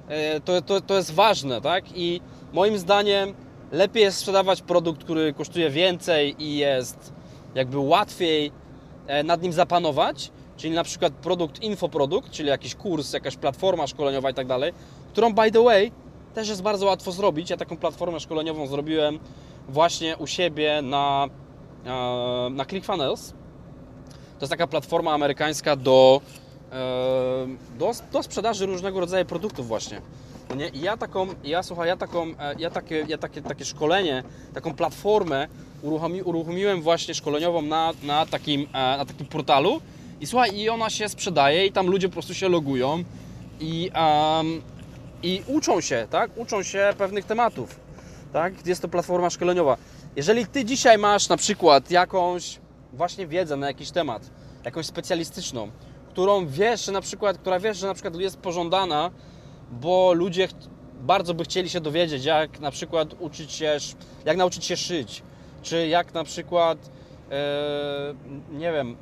e, 0.08 0.40
to, 0.40 0.62
to, 0.62 0.82
to 0.82 0.96
jest 0.96 1.14
ważne, 1.14 1.62
tak? 1.62 1.86
I 1.96 2.22
moim 2.54 2.78
zdaniem 2.78 3.34
lepiej 3.72 4.04
jest 4.04 4.18
sprzedawać 4.18 4.62
produkt, 4.62 5.04
który 5.04 5.34
kosztuje 5.34 5.70
więcej 5.70 6.44
i 6.44 6.58
jest 6.58 7.14
jakby 7.56 7.78
łatwiej 7.78 8.52
e, 9.08 9.24
nad 9.24 9.42
nim 9.42 9.54
zapanować, 9.54 10.32
czyli 10.58 10.74
na 10.74 10.84
przykład 10.84 11.14
produkt 11.14 11.64
infoprodukt, 11.64 12.32
czyli 12.32 12.50
jakiś 12.50 12.76
kurs, 12.76 13.14
jakaś 13.14 13.38
platforma 13.38 13.88
szkoleniowa 13.88 14.30
i 14.30 14.34
tak 14.34 14.48
dalej, 14.48 14.74
którą 15.12 15.34
by 15.34 15.52
the 15.52 15.64
way 15.64 15.92
też 16.34 16.50
jest 16.50 16.62
bardzo 16.62 16.86
łatwo 16.86 17.12
zrobić. 17.12 17.50
Ja 17.50 17.58
taką 17.58 17.78
platformę 17.78 18.20
szkoleniową 18.20 18.68
zrobiłem 18.68 19.20
właśnie 19.70 20.18
u 20.18 20.28
siebie 20.28 20.82
na, 20.82 21.28
e, 21.86 22.50
na 22.50 22.66
ClickFunnels. 22.66 23.34
To 24.10 24.44
jest 24.44 24.52
taka 24.52 24.68
platforma 24.68 25.12
amerykańska 25.14 25.76
do, 25.76 26.22
do, 27.80 27.92
do 28.12 28.24
sprzedaży 28.24 28.66
różnego 28.66 29.00
rodzaju 29.00 29.26
produktów 29.26 29.68
właśnie. 29.68 30.02
No 30.50 30.56
nie? 30.56 30.68
I 30.70 30.82
ja 30.82 30.98
taką, 30.98 31.28
ja 31.44 31.64
słuchaj, 31.64 31.88
ja 31.88 31.98
taką, 31.98 32.28
e, 32.28 32.56
ja 32.60 32.70
takie, 32.70 33.06
ja 33.08 33.18
takie, 33.18 33.42
takie 33.42 33.66
szkolenie, 33.66 34.24
taką 34.54 34.74
platformę 34.74 35.48
uruchomi, 35.82 36.22
uruchomiłem 36.22 36.82
właśnie 36.82 37.14
szkoleniową 37.14 37.62
na, 37.62 37.94
na, 38.04 38.26
takim, 38.26 38.68
na 38.74 39.06
takim 39.06 39.26
portalu 39.26 39.82
i 40.22 40.28
słuchaj, 40.28 40.56
i 40.56 40.70
ona 40.70 40.90
się 40.90 41.10
sprzedaje 41.10 41.66
i 41.66 41.72
tam 41.72 41.88
ludzie 41.88 42.10
po 42.10 42.14
prostu 42.14 42.34
się 42.34 42.50
logują 42.50 43.04
i, 43.60 43.92
um, 43.96 44.62
i 45.24 45.42
uczą 45.48 45.82
się, 45.82 46.08
tak? 46.10 46.32
Uczą 46.38 46.64
się 46.64 46.94
pewnych 46.98 47.26
tematów, 47.26 47.80
tak? 48.34 48.68
Jest 48.68 48.82
to 48.82 48.88
platforma 48.88 49.30
szkoleniowa. 49.30 49.78
Jeżeli 50.16 50.48
Ty 50.48 50.66
dzisiaj 50.66 50.98
masz 50.98 51.30
na 51.30 51.38
przykład 51.38 51.92
jakąś 51.92 52.60
właśnie 52.94 53.28
wiedzę 53.28 53.58
na 53.58 53.68
jakiś 53.68 53.92
temat, 53.92 54.30
jakąś 54.66 54.86
specjalistyczną, 54.86 55.72
którą 56.20 56.48
wiesz, 56.48 56.88
na 56.88 57.02
przykład, 57.02 57.38
która 57.38 57.60
wiesz, 57.60 57.78
że 57.78 57.88
na 57.88 57.94
przykład 57.94 58.16
jest 58.16 58.38
pożądana, 58.38 59.12
bo 59.72 60.14
ludzie 60.14 60.48
bardzo 61.02 61.34
by 61.34 61.44
chcieli 61.44 61.70
się 61.70 61.82
dowiedzieć, 61.82 62.26
jak 62.26 62.60
na 62.60 62.72
przykład 62.72 63.16
uczyć 63.20 63.52
się, 63.52 63.78
jak 64.26 64.38
nauczyć 64.38 64.66
się 64.66 64.78
szyć, 64.78 65.24
czy 65.62 65.88
jak 65.88 66.14
na 66.14 66.24
przykład 66.24 66.78
e, 67.32 68.14
nie 68.52 68.72
wiem, 68.72 68.98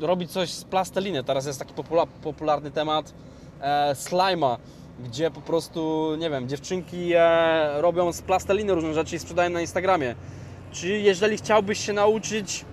robić 0.00 0.30
coś 0.30 0.50
z 0.50 0.64
plasteliny. 0.64 1.24
Teraz 1.24 1.46
jest 1.46 1.58
taki 1.58 1.74
popularny 2.22 2.70
temat 2.70 3.14
e, 3.60 3.94
slima, 3.94 4.58
gdzie 5.04 5.30
po 5.30 5.40
prostu, 5.40 6.10
nie 6.18 6.30
wiem, 6.30 6.48
dziewczynki 6.48 7.12
e, 7.16 7.80
robią 7.80 8.12
z 8.12 8.22
plasteliny 8.22 8.74
różne 8.74 8.94
rzeczy 8.94 9.16
i 9.16 9.18
sprzedają 9.18 9.50
na 9.50 9.60
Instagramie. 9.60 10.14
Czy 10.72 10.88
jeżeli 10.88 11.36
chciałbyś 11.36 11.86
się 11.86 11.92
nauczyć, 11.92 12.64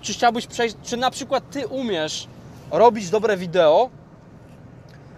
czy 0.00 0.12
chciałbyś 0.12 0.46
przejść, 0.46 0.76
czy 0.82 0.96
na 0.96 1.10
przykład 1.10 1.50
Ty 1.50 1.66
umiesz 1.66 2.28
robić 2.70 3.10
dobre 3.10 3.36
wideo, 3.36 3.90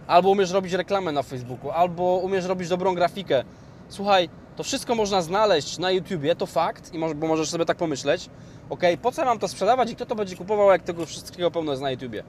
albo 0.06 0.30
umiesz 0.30 0.50
robić 0.50 0.72
reklamę 0.72 1.12
na 1.12 1.22
Facebooku, 1.22 1.70
albo 1.70 2.02
umiesz 2.02 2.44
robić 2.44 2.68
dobrą 2.68 2.94
grafikę. 2.94 3.44
Słuchaj, 3.88 4.28
to 4.56 4.62
wszystko 4.62 4.94
można 4.94 5.22
znaleźć 5.22 5.78
na 5.78 5.90
YouTubie, 5.90 6.36
to 6.36 6.46
fakt, 6.46 6.94
i 6.94 6.98
może, 6.98 7.14
bo 7.14 7.26
możesz 7.26 7.50
sobie 7.50 7.64
tak 7.64 7.76
pomyśleć, 7.76 8.30
ok, 8.70 8.80
po 9.02 9.12
co 9.12 9.24
mam 9.24 9.38
to 9.38 9.48
sprzedawać 9.48 9.90
i 9.90 9.96
kto 9.96 10.06
to 10.06 10.14
będzie 10.14 10.36
kupował, 10.36 10.70
jak 10.70 10.82
tego 10.82 11.06
wszystkiego 11.06 11.50
pełno 11.50 11.72
jest 11.72 11.82
na 11.82 11.90
YouTubie. 11.90 12.24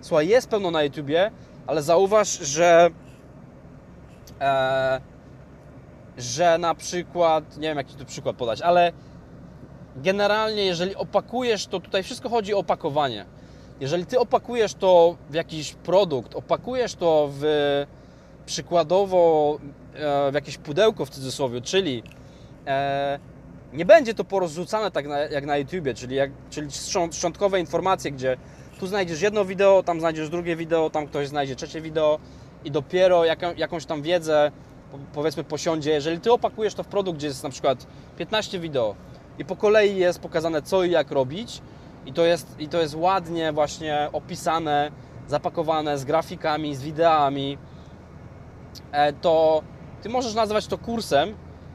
Słuchaj, 0.00 0.28
jest 0.28 0.48
pełno 0.48 0.70
na 0.70 0.82
YouTubie, 0.82 1.30
ale 1.66 1.82
zauważ, 1.82 2.28
że 2.28 2.90
e, 4.40 5.00
że 6.18 6.58
na 6.58 6.74
przykład, 6.74 7.56
nie 7.56 7.68
wiem 7.68 7.78
jaki 7.78 7.94
tu 7.94 8.04
przykład 8.04 8.36
podać, 8.36 8.60
ale 8.60 8.92
generalnie 9.96 10.64
jeżeli 10.64 10.96
opakujesz 10.96 11.66
to, 11.66 11.80
tutaj 11.80 12.02
wszystko 12.02 12.28
chodzi 12.28 12.54
o 12.54 12.58
opakowanie. 12.58 13.26
Jeżeli 13.80 14.06
Ty 14.06 14.18
opakujesz 14.18 14.74
to 14.74 15.16
w 15.30 15.34
jakiś 15.34 15.72
produkt, 15.72 16.34
opakujesz 16.34 16.94
to 16.94 17.30
w 17.32 17.42
przykładowo 18.46 19.58
e, 19.94 20.30
w 20.30 20.34
jakieś 20.34 20.58
pudełko 20.58 21.06
w 21.06 21.10
cudzysłowie, 21.10 21.60
czyli 21.60 22.02
e, 22.66 23.18
nie 23.72 23.84
będzie 23.84 24.14
to 24.14 24.24
porozrzucane 24.24 24.90
tak 24.90 25.06
na, 25.06 25.18
jak 25.18 25.46
na 25.46 25.56
YouTubie, 25.56 25.94
czyli, 25.94 26.16
jak, 26.16 26.30
czyli 26.50 26.68
szczątkowe 27.12 27.60
informacje, 27.60 28.12
gdzie 28.12 28.36
tu 28.80 28.86
znajdziesz 28.86 29.20
jedno 29.20 29.44
wideo, 29.44 29.82
tam 29.82 30.00
znajdziesz 30.00 30.30
drugie 30.30 30.56
wideo, 30.56 30.90
tam 30.90 31.06
ktoś 31.06 31.28
znajdzie 31.28 31.56
trzecie 31.56 31.80
wideo 31.80 32.18
i 32.64 32.70
dopiero 32.70 33.24
jaką, 33.24 33.54
jakąś 33.54 33.86
tam 33.86 34.02
wiedzę 34.02 34.50
powiedzmy 35.12 35.44
posiądzie. 35.44 35.90
Jeżeli 35.90 36.20
Ty 36.20 36.32
opakujesz 36.32 36.74
to 36.74 36.82
w 36.82 36.86
produkt, 36.86 37.18
gdzie 37.18 37.26
jest 37.26 37.42
na 37.42 37.50
przykład 37.50 37.86
15 38.18 38.58
wideo 38.58 38.94
i 39.38 39.44
po 39.44 39.56
kolei 39.56 39.96
jest 39.96 40.20
pokazane 40.20 40.62
co 40.62 40.84
i 40.84 40.90
jak 40.90 41.10
robić 41.10 41.62
i 42.08 42.12
to 42.12 42.24
jest, 42.24 42.60
i 42.60 42.68
to 42.68 42.80
jest 42.80 42.94
ładnie 42.94 43.52
właśnie 43.52 44.08
opisane, 44.12 44.90
zapakowane 45.26 45.98
z 45.98 46.04
grafikami, 46.04 46.74
z 46.74 46.82
wideami, 46.82 47.58
e, 48.92 49.12
to 49.12 49.62
Ty 50.02 50.08
możesz 50.08 50.34
nazwać 50.34 50.66
to 50.66 50.78
kursem 50.78 51.34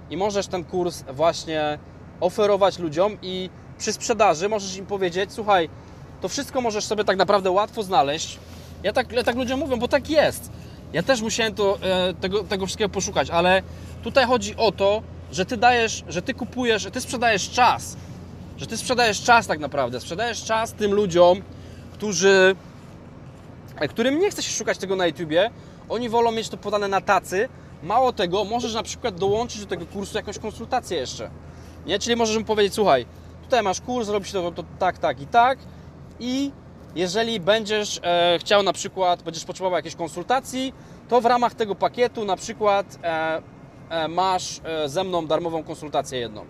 i 0.10 0.18
możesz 0.18 0.48
ten 0.48 0.63
kurs 0.63 1.04
właśnie 1.13 1.80
oferować 2.20 2.80
ludziom 2.80 3.18
i 3.22 3.50
przy 3.78 3.94
sprzedaży 3.94 4.50
możesz 4.50 4.78
im 4.78 4.86
powiedzieć, 4.86 5.34
słuchaj, 5.34 5.70
to 6.22 6.30
wszystko 6.30 6.62
możesz 6.62 6.86
sobie 6.86 7.04
tak 7.04 7.18
naprawdę 7.18 7.52
łatwo 7.52 7.84
znaleźć. 7.84 8.40
Ja 8.84 8.94
tak, 8.94 9.12
ja 9.12 9.24
tak 9.24 9.36
ludziom 9.36 9.60
mówię, 9.60 9.78
bo 9.78 9.88
tak 9.88 10.10
jest. 10.10 10.52
Ja 10.94 11.04
też 11.04 11.22
musiałem 11.22 11.56
to, 11.56 11.78
e, 11.82 12.13
tego, 12.13 12.44
tego 12.44 12.66
wszystkiego 12.66 12.90
poszukać, 12.90 13.30
ale 13.30 13.62
tutaj 14.04 14.25
chodzi 14.25 14.56
o 14.56 14.72
to, 14.72 15.02
że 15.32 15.46
ty 15.46 15.58
dajesz, 15.58 16.04
że 16.08 16.22
ty 16.22 16.34
kupujesz, 16.34 16.82
że 16.82 16.92
ty 16.92 17.02
sprzedajesz 17.02 17.50
czas. 17.50 17.98
Że 18.57 18.67
ty 18.67 18.77
sprzedajesz 18.77 19.22
czas 19.22 19.48
tak 19.48 19.60
naprawdę. 19.60 20.00
Sprzedajesz 20.00 20.43
czas 20.43 20.74
tym 20.74 20.93
ludziom, 20.93 21.41
którzy, 21.93 22.55
którym 23.89 24.19
nie 24.19 24.31
chce 24.31 24.43
się 24.43 24.51
szukać 24.51 24.77
tego 24.77 24.95
na 24.95 25.07
YouTubie. 25.07 25.50
Oni 25.89 26.10
wolą 26.10 26.31
mieć 26.31 26.50
to 26.50 26.57
podane 26.57 26.88
na 26.88 27.01
tacy, 27.01 27.50
Mało 27.83 28.13
tego, 28.13 28.43
możesz 28.43 28.74
na 28.74 28.83
przykład 28.83 29.15
dołączyć 29.15 29.62
do 29.62 29.67
tego 29.67 29.86
kursu 29.86 30.17
jakąś 30.17 30.39
konsultację 30.39 30.98
jeszcze. 30.98 31.29
Nie? 31.86 32.00
Czyli 32.00 32.15
możesz 32.15 32.38
mu 32.38 32.43
powiedzieć, 32.43 32.74
słuchaj, 32.74 33.05
tutaj 33.43 33.63
masz 33.63 33.81
kurs, 33.81 34.10
robisz 34.10 34.31
to, 34.31 34.51
to 34.51 34.63
tak, 34.79 34.98
tak 34.98 35.22
i 35.22 35.27
tak 35.27 35.60
i 36.19 36.51
jeżeli 36.95 37.39
będziesz 37.39 38.00
e, 38.03 38.38
chciał 38.39 38.63
na 38.63 38.74
przykład, 38.74 39.24
będziesz 39.24 39.45
potrzebował 39.45 39.77
jakiejś 39.77 39.95
konsultacji, 39.95 40.74
to 41.10 41.22
w 41.22 41.25
ramach 41.25 41.53
tego 41.53 41.75
pakietu 41.75 42.25
na 42.25 42.36
przykład 42.36 43.00
e, 43.03 43.41
e, 43.89 44.07
masz 44.07 44.62
e, 44.63 44.89
ze 44.89 45.03
mną 45.03 45.27
darmową 45.27 45.63
konsultację 45.63 46.19
jedną, 46.19 46.45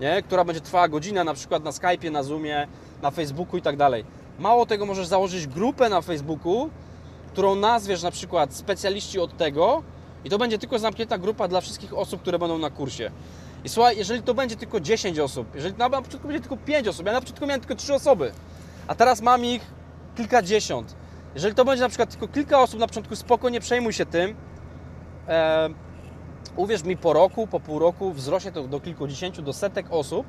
nie? 0.00 0.22
która 0.22 0.44
będzie 0.44 0.60
trwała 0.60 0.88
godzinę 0.88 1.24
na 1.24 1.34
przykład 1.34 1.64
na 1.64 1.70
Skype'ie, 1.70 2.10
na 2.10 2.22
Zoomie, 2.22 2.66
na 3.02 3.10
Facebooku 3.10 3.56
i 3.56 3.62
tak 3.62 3.76
dalej. 3.76 4.04
Mało 4.38 4.66
tego, 4.66 4.86
możesz 4.86 5.06
założyć 5.06 5.46
grupę 5.46 5.88
na 5.88 6.00
Facebooku, 6.00 6.70
którą 7.32 7.54
nazwiesz 7.54 8.02
na 8.02 8.10
przykład 8.10 8.54
specjaliści 8.54 9.20
od 9.20 9.36
tego 9.36 9.82
i 10.24 10.30
to 10.30 10.38
będzie 10.38 10.58
tylko 10.58 10.78
zamknięta 10.78 11.18
grupa 11.18 11.48
dla 11.48 11.60
wszystkich 11.60 11.94
osób, 11.94 12.20
które 12.20 12.38
będą 12.38 12.58
na 12.58 12.70
kursie. 12.70 13.10
I 13.64 13.68
słuchaj, 13.68 13.96
jeżeli 13.96 14.22
to 14.22 14.34
będzie 14.34 14.56
tylko 14.56 14.80
10 14.80 15.18
osób, 15.18 15.54
jeżeli 15.54 15.74
na 15.76 15.90
początku 15.90 16.28
będzie 16.28 16.40
tylko 16.40 16.56
5 16.56 16.88
osób, 16.88 17.06
ja 17.06 17.12
na 17.12 17.20
początku 17.20 17.46
miałem 17.46 17.60
tylko 17.60 17.74
3 17.74 17.94
osoby, 17.94 18.32
a 18.86 18.94
teraz 18.94 19.20
mam 19.22 19.44
ich 19.44 19.62
kilkadziesiąt. 20.16 20.96
Jeżeli 21.34 21.54
to 21.54 21.64
będzie 21.64 21.82
na 21.82 21.88
przykład 21.88 22.10
tylko 22.10 22.28
kilka 22.28 22.60
osób 22.60 22.80
na 22.80 22.86
początku, 22.86 23.16
spoko, 23.16 23.48
nie 23.48 23.60
przejmuj 23.60 23.92
się 23.92 24.06
tym. 24.06 24.34
E, 25.28 25.68
uwierz 26.56 26.82
mi, 26.82 26.96
po 26.96 27.12
roku, 27.12 27.46
po 27.46 27.60
pół 27.60 27.78
roku 27.78 28.12
wzrośnie 28.12 28.52
to 28.52 28.62
do 28.62 28.80
kilkudziesięciu, 28.80 29.42
do 29.42 29.52
setek 29.52 29.86
osób 29.90 30.26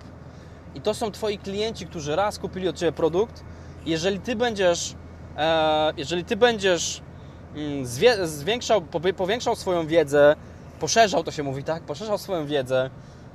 i 0.76 0.82
to 0.82 0.94
są 0.94 1.12
Twoi 1.12 1.38
klienci, 1.38 1.88
którzy 1.88 2.16
raz 2.16 2.40
kupili 2.40 2.68
od 2.68 2.78
Ciebie 2.78 2.92
produkt. 2.92 3.44
Jeżeli 3.86 4.20
Ty 4.20 4.36
będziesz, 4.36 4.96
e, 5.38 5.94
jeżeli 5.98 6.26
Ty 6.26 6.36
będziesz 6.36 7.02
mm, 7.56 7.86
zwie, 7.86 8.28
zwiększał, 8.28 8.82
powiększał 9.18 9.56
swoją 9.56 9.88
wiedzę, 9.88 10.36
poszerzał, 10.80 11.24
to 11.24 11.32
się 11.32 11.44
mówi, 11.44 11.64
tak? 11.64 11.84
Poszerzał 11.84 12.18
swoją 12.18 12.46
wiedzę 12.46 12.90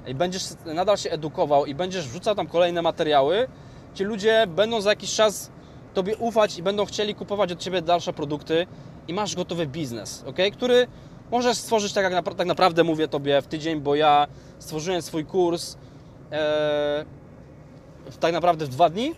i 0.07 0.15
będziesz 0.15 0.43
nadal 0.67 0.97
się 0.97 1.11
edukował 1.11 1.67
i 1.67 1.75
będziesz 1.75 2.09
wrzucał 2.09 2.35
tam 2.35 2.47
kolejne 2.47 2.83
materiały, 2.83 3.49
ci 3.95 4.05
ludzie 4.05 4.47
będą 4.47 4.81
za 4.81 4.91
jakiś 4.91 5.15
czas 5.15 5.51
Tobie 5.95 6.17
ufać 6.17 6.59
i 6.59 6.63
będą 6.63 6.85
chcieli 6.85 7.15
kupować 7.15 7.53
od 7.53 7.59
Ciebie 7.59 7.83
dalsze 7.83 8.13
produkty 8.13 8.67
i 9.09 9.15
masz 9.15 9.37
gotowy 9.37 9.67
biznes, 9.67 10.25
ok? 10.27 10.37
który 10.53 10.87
możesz 11.31 11.57
stworzyć 11.57 11.93
tak, 11.93 12.13
jak 12.13 12.35
tak 12.37 12.47
naprawdę 12.47 12.85
mówię 12.85 13.09
Tobie 13.09 13.43
w 13.43 13.47
tydzień, 13.47 13.81
bo 13.81 13.95
ja 13.95 14.27
stworzyłem 14.59 15.03
swój 15.03 15.25
kurs 15.25 15.77
e, 16.33 17.05
tak 18.21 18.33
naprawdę 18.33 18.67
w 18.67 18.69
dwa 18.69 18.91
dni. 18.91 19.15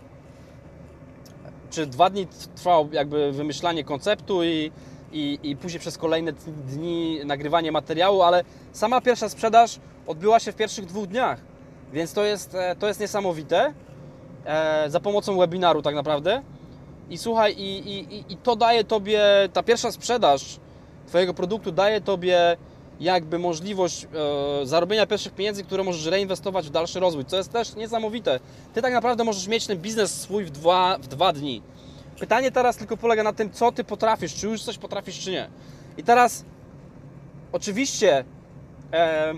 Czy 1.69 1.85
dwa 1.85 2.09
dni 2.09 2.27
trwało 2.55 2.87
jakby 2.91 3.31
wymyślanie 3.31 3.83
konceptu 3.83 4.43
i, 4.43 4.71
i, 5.11 5.39
i 5.43 5.55
później 5.55 5.79
przez 5.79 5.97
kolejne 5.97 6.33
dni 6.67 7.19
nagrywanie 7.25 7.71
materiału, 7.71 8.21
ale 8.21 8.43
sama 8.71 9.01
pierwsza 9.01 9.29
sprzedaż 9.29 9.79
odbyła 10.07 10.39
się 10.39 10.51
w 10.51 10.55
pierwszych 10.55 10.85
dwóch 10.85 11.07
dniach. 11.07 11.39
Więc 11.93 12.13
to 12.13 12.23
jest, 12.23 12.55
e, 12.55 12.75
to 12.75 12.87
jest 12.87 12.99
niesamowite. 12.99 13.73
E, 14.45 14.89
za 14.89 14.99
pomocą 14.99 15.37
webinaru 15.37 15.81
tak 15.81 15.95
naprawdę. 15.95 16.41
I 17.09 17.17
słuchaj, 17.17 17.55
i, 17.57 17.89
i, 17.89 18.33
i 18.33 18.37
to 18.37 18.55
daje 18.55 18.83
Tobie, 18.83 19.21
ta 19.53 19.63
pierwsza 19.63 19.91
sprzedaż 19.91 20.59
Twojego 21.09 21.33
produktu 21.33 21.71
daje 21.71 22.01
Tobie 22.01 22.57
jakby 22.99 23.39
możliwość 23.39 24.07
e, 24.61 24.65
zarobienia 24.65 25.05
pierwszych 25.07 25.33
pieniędzy, 25.33 25.63
które 25.63 25.83
możesz 25.83 26.05
reinwestować 26.05 26.67
w 26.67 26.69
dalszy 26.69 26.99
rozwój, 26.99 27.25
co 27.25 27.37
jest 27.37 27.51
też 27.51 27.75
niesamowite. 27.75 28.39
Ty 28.73 28.81
tak 28.81 28.93
naprawdę 28.93 29.23
możesz 29.23 29.47
mieć 29.47 29.67
ten 29.67 29.77
biznes 29.77 30.21
swój 30.21 30.45
w 30.45 30.49
dwa, 30.49 30.97
w 30.97 31.07
dwa 31.07 31.33
dni. 31.33 31.61
Pytanie 32.19 32.51
teraz 32.51 32.77
tylko 32.77 32.97
polega 32.97 33.23
na 33.23 33.33
tym, 33.33 33.51
co 33.51 33.71
Ty 33.71 33.83
potrafisz, 33.83 34.35
czy 34.35 34.47
już 34.47 34.63
coś 34.63 34.77
potrafisz, 34.77 35.19
czy 35.19 35.31
nie. 35.31 35.49
I 35.97 36.03
teraz 36.03 36.45
oczywiście 37.51 38.23
e, 38.93 39.33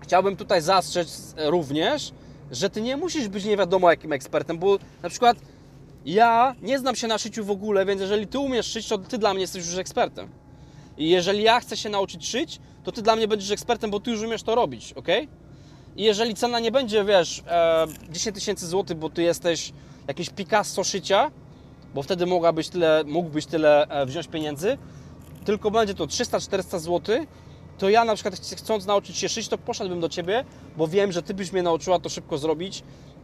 chciałbym 0.00 0.36
tutaj 0.36 0.62
zastrzec 0.62 1.34
również, 1.36 2.12
że 2.50 2.70
Ty 2.70 2.80
nie 2.80 2.96
musisz 2.96 3.28
być 3.28 3.44
nie 3.44 3.56
wiadomo 3.56 3.90
jakim 3.90 4.12
ekspertem, 4.12 4.58
bo 4.58 4.78
na 5.02 5.08
przykład 5.08 5.36
ja 6.04 6.54
nie 6.62 6.78
znam 6.78 6.96
się 6.96 7.08
na 7.08 7.18
szyciu 7.18 7.44
w 7.44 7.50
ogóle, 7.50 7.86
więc 7.86 8.00
jeżeli 8.00 8.26
Ty 8.26 8.38
umiesz 8.38 8.66
szyć, 8.66 8.88
to 8.88 8.98
Ty 8.98 9.18
dla 9.18 9.34
mnie 9.34 9.40
jesteś 9.40 9.66
już 9.66 9.78
ekspertem. 9.78 10.41
I 10.98 11.08
jeżeli 11.08 11.42
ja 11.42 11.60
chcę 11.60 11.76
się 11.76 11.88
nauczyć 11.88 12.28
szyć, 12.28 12.60
to 12.84 12.92
Ty 12.92 13.02
dla 13.02 13.16
mnie 13.16 13.28
będziesz 13.28 13.50
ekspertem, 13.50 13.90
bo 13.90 14.00
Ty 14.00 14.10
już 14.10 14.22
umiesz 14.22 14.42
to 14.42 14.54
robić, 14.54 14.92
ok? 14.92 15.08
I 15.96 16.02
jeżeli 16.02 16.34
cena 16.34 16.60
nie 16.60 16.72
będzie, 16.72 17.04
wiesz, 17.04 17.42
e, 17.46 17.86
10 18.10 18.34
tysięcy 18.34 18.66
złotych, 18.66 18.96
bo 18.96 19.10
Ty 19.10 19.22
jesteś 19.22 19.72
jakiś 20.08 20.30
Picasso 20.30 20.84
szycia, 20.84 21.30
bo 21.94 22.02
wtedy 22.02 22.26
mogłabyś 22.26 22.68
tyle, 22.68 23.04
mógłbyś 23.06 23.46
tyle 23.46 23.86
e, 23.88 24.06
wziąć 24.06 24.28
pieniędzy, 24.28 24.78
tylko 25.44 25.70
będzie 25.70 25.94
to 25.94 26.06
300-400 26.06 26.78
zł, 26.78 27.26
to 27.78 27.90
ja 27.90 28.04
na 28.04 28.14
przykład 28.14 28.36
chcąc 28.56 28.86
nauczyć 28.86 29.16
się 29.16 29.28
szyć, 29.28 29.48
to 29.48 29.58
poszedłbym 29.58 30.00
do 30.00 30.08
Ciebie, 30.08 30.44
bo 30.76 30.88
wiem, 30.88 31.12
że 31.12 31.22
Ty 31.22 31.34
byś 31.34 31.52
mnie 31.52 31.62
nauczyła 31.62 31.98
to 31.98 32.08
szybko 32.08 32.38
zrobić. 32.38 32.82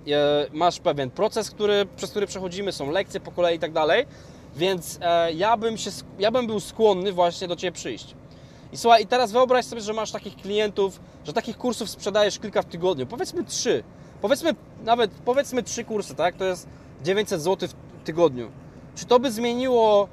E, 0.08 0.46
masz 0.52 0.80
pewien 0.80 1.10
proces, 1.10 1.50
który, 1.50 1.86
przez 1.96 2.10
który 2.10 2.26
przechodzimy, 2.26 2.72
są 2.72 2.90
lekcje 2.90 3.20
po 3.20 3.32
kolei 3.32 3.56
i 3.56 3.58
tak 3.58 3.72
dalej, 3.72 4.06
więc 4.56 4.98
e, 5.02 5.32
ja 5.32 5.56
bym, 5.56 5.78
się, 5.78 5.90
ja 6.18 6.30
bym 6.30 6.46
był 6.46 6.60
skłonny 6.60 7.12
właśnie 7.12 7.48
do 7.48 7.56
Ciebie 7.56 7.72
przyjść. 7.72 8.14
I 8.72 8.76
słuchaj, 8.76 9.02
i 9.02 9.06
teraz 9.06 9.32
wyobraź 9.32 9.64
sobie, 9.64 9.82
że 9.82 9.92
masz 9.92 10.12
takich 10.12 10.36
klientów, 10.36 11.00
że 11.24 11.32
takich 11.32 11.58
kursów 11.58 11.90
sprzedajesz 11.90 12.38
kilka 12.38 12.62
w 12.62 12.66
tygodniu, 12.66 13.06
powiedzmy 13.06 13.44
trzy, 13.44 13.82
powiedzmy 14.20 14.54
nawet, 14.84 15.10
powiedzmy 15.10 15.62
trzy 15.62 15.84
kursy, 15.84 16.14
tak, 16.14 16.36
to 16.36 16.44
jest 16.44 16.68
900 17.04 17.42
zł 17.42 17.68
w 17.68 18.04
tygodniu. 18.04 18.50
Czy 18.96 19.06
to 19.06 19.20
by 19.20 19.32
zmieniło 19.32 20.08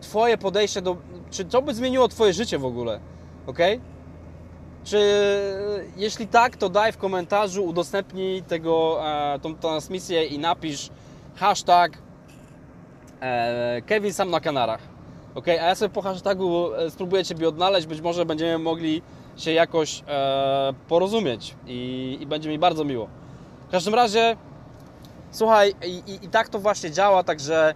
Twoje 0.00 0.38
podejście 0.38 0.82
do, 0.82 0.96
czy 1.30 1.44
to 1.44 1.62
by 1.62 1.74
zmieniło 1.74 2.08
Twoje 2.08 2.32
życie 2.32 2.58
w 2.58 2.64
ogóle? 2.64 3.00
ok? 3.46 3.58
Czy 4.84 5.00
jeśli 5.96 6.26
tak, 6.26 6.56
to 6.56 6.68
daj 6.68 6.92
w 6.92 6.96
komentarzu, 6.96 7.64
udostępnij 7.64 8.42
tego, 8.42 9.00
e, 9.34 9.38
tą 9.38 9.54
transmisję 9.54 10.24
i 10.24 10.38
napisz 10.38 10.90
hashtag 11.36 11.98
Kevin 13.86 14.12
sam 14.12 14.30
na 14.30 14.40
Kanarach. 14.40 14.80
Ok, 15.34 15.48
a 15.48 15.52
ja 15.52 15.74
sobie 15.74 15.88
po 15.88 16.02
hashtagu 16.02 16.74
e, 16.74 16.90
spróbuję 16.90 17.24
Ciebie 17.24 17.48
odnaleźć, 17.48 17.86
być 17.86 18.00
może 18.00 18.26
będziemy 18.26 18.58
mogli 18.58 19.02
się 19.36 19.52
jakoś 19.52 20.02
e, 20.08 20.72
porozumieć 20.88 21.54
i, 21.66 22.18
i, 22.20 22.26
będzie 22.26 22.48
mi 22.48 22.58
bardzo 22.58 22.84
miło. 22.84 23.08
W 23.68 23.70
każdym 23.70 23.94
razie, 23.94 24.36
słuchaj, 25.30 25.74
i, 25.86 26.12
i, 26.12 26.24
i 26.24 26.28
tak 26.28 26.48
to 26.48 26.58
właśnie 26.58 26.90
działa, 26.90 27.24
także, 27.24 27.74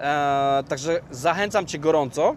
e, 0.00 0.64
także 0.68 1.00
zachęcam 1.10 1.66
Cię 1.66 1.78
gorąco 1.78 2.36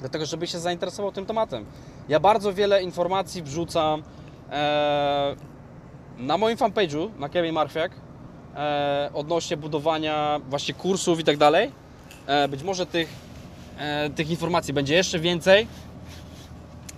dlatego 0.00 0.26
żebyś 0.26 0.52
się 0.52 0.58
zainteresował 0.58 1.12
tym 1.12 1.26
tematem. 1.26 1.64
Ja 2.08 2.20
bardzo 2.20 2.52
wiele 2.52 2.82
informacji 2.82 3.42
wrzucam 3.42 4.02
e, 4.50 5.36
na 6.18 6.38
moim 6.38 6.56
fanpage'u, 6.56 7.18
na 7.18 7.28
Kevin 7.28 7.52
Marfiak, 7.52 7.92
e, 7.92 7.96
odnośnie 9.14 9.56
budowania 9.56 10.40
właśnie 10.48 10.74
kursów 10.74 11.20
i 11.20 11.24
tak 11.24 11.36
dalej. 11.36 11.72
E, 12.26 12.48
być 12.48 12.62
może 12.62 12.86
tych, 12.86 13.08
e, 13.78 14.10
tych 14.10 14.30
informacji 14.30 14.74
będzie 14.74 14.94
jeszcze 14.94 15.18
więcej 15.18 15.66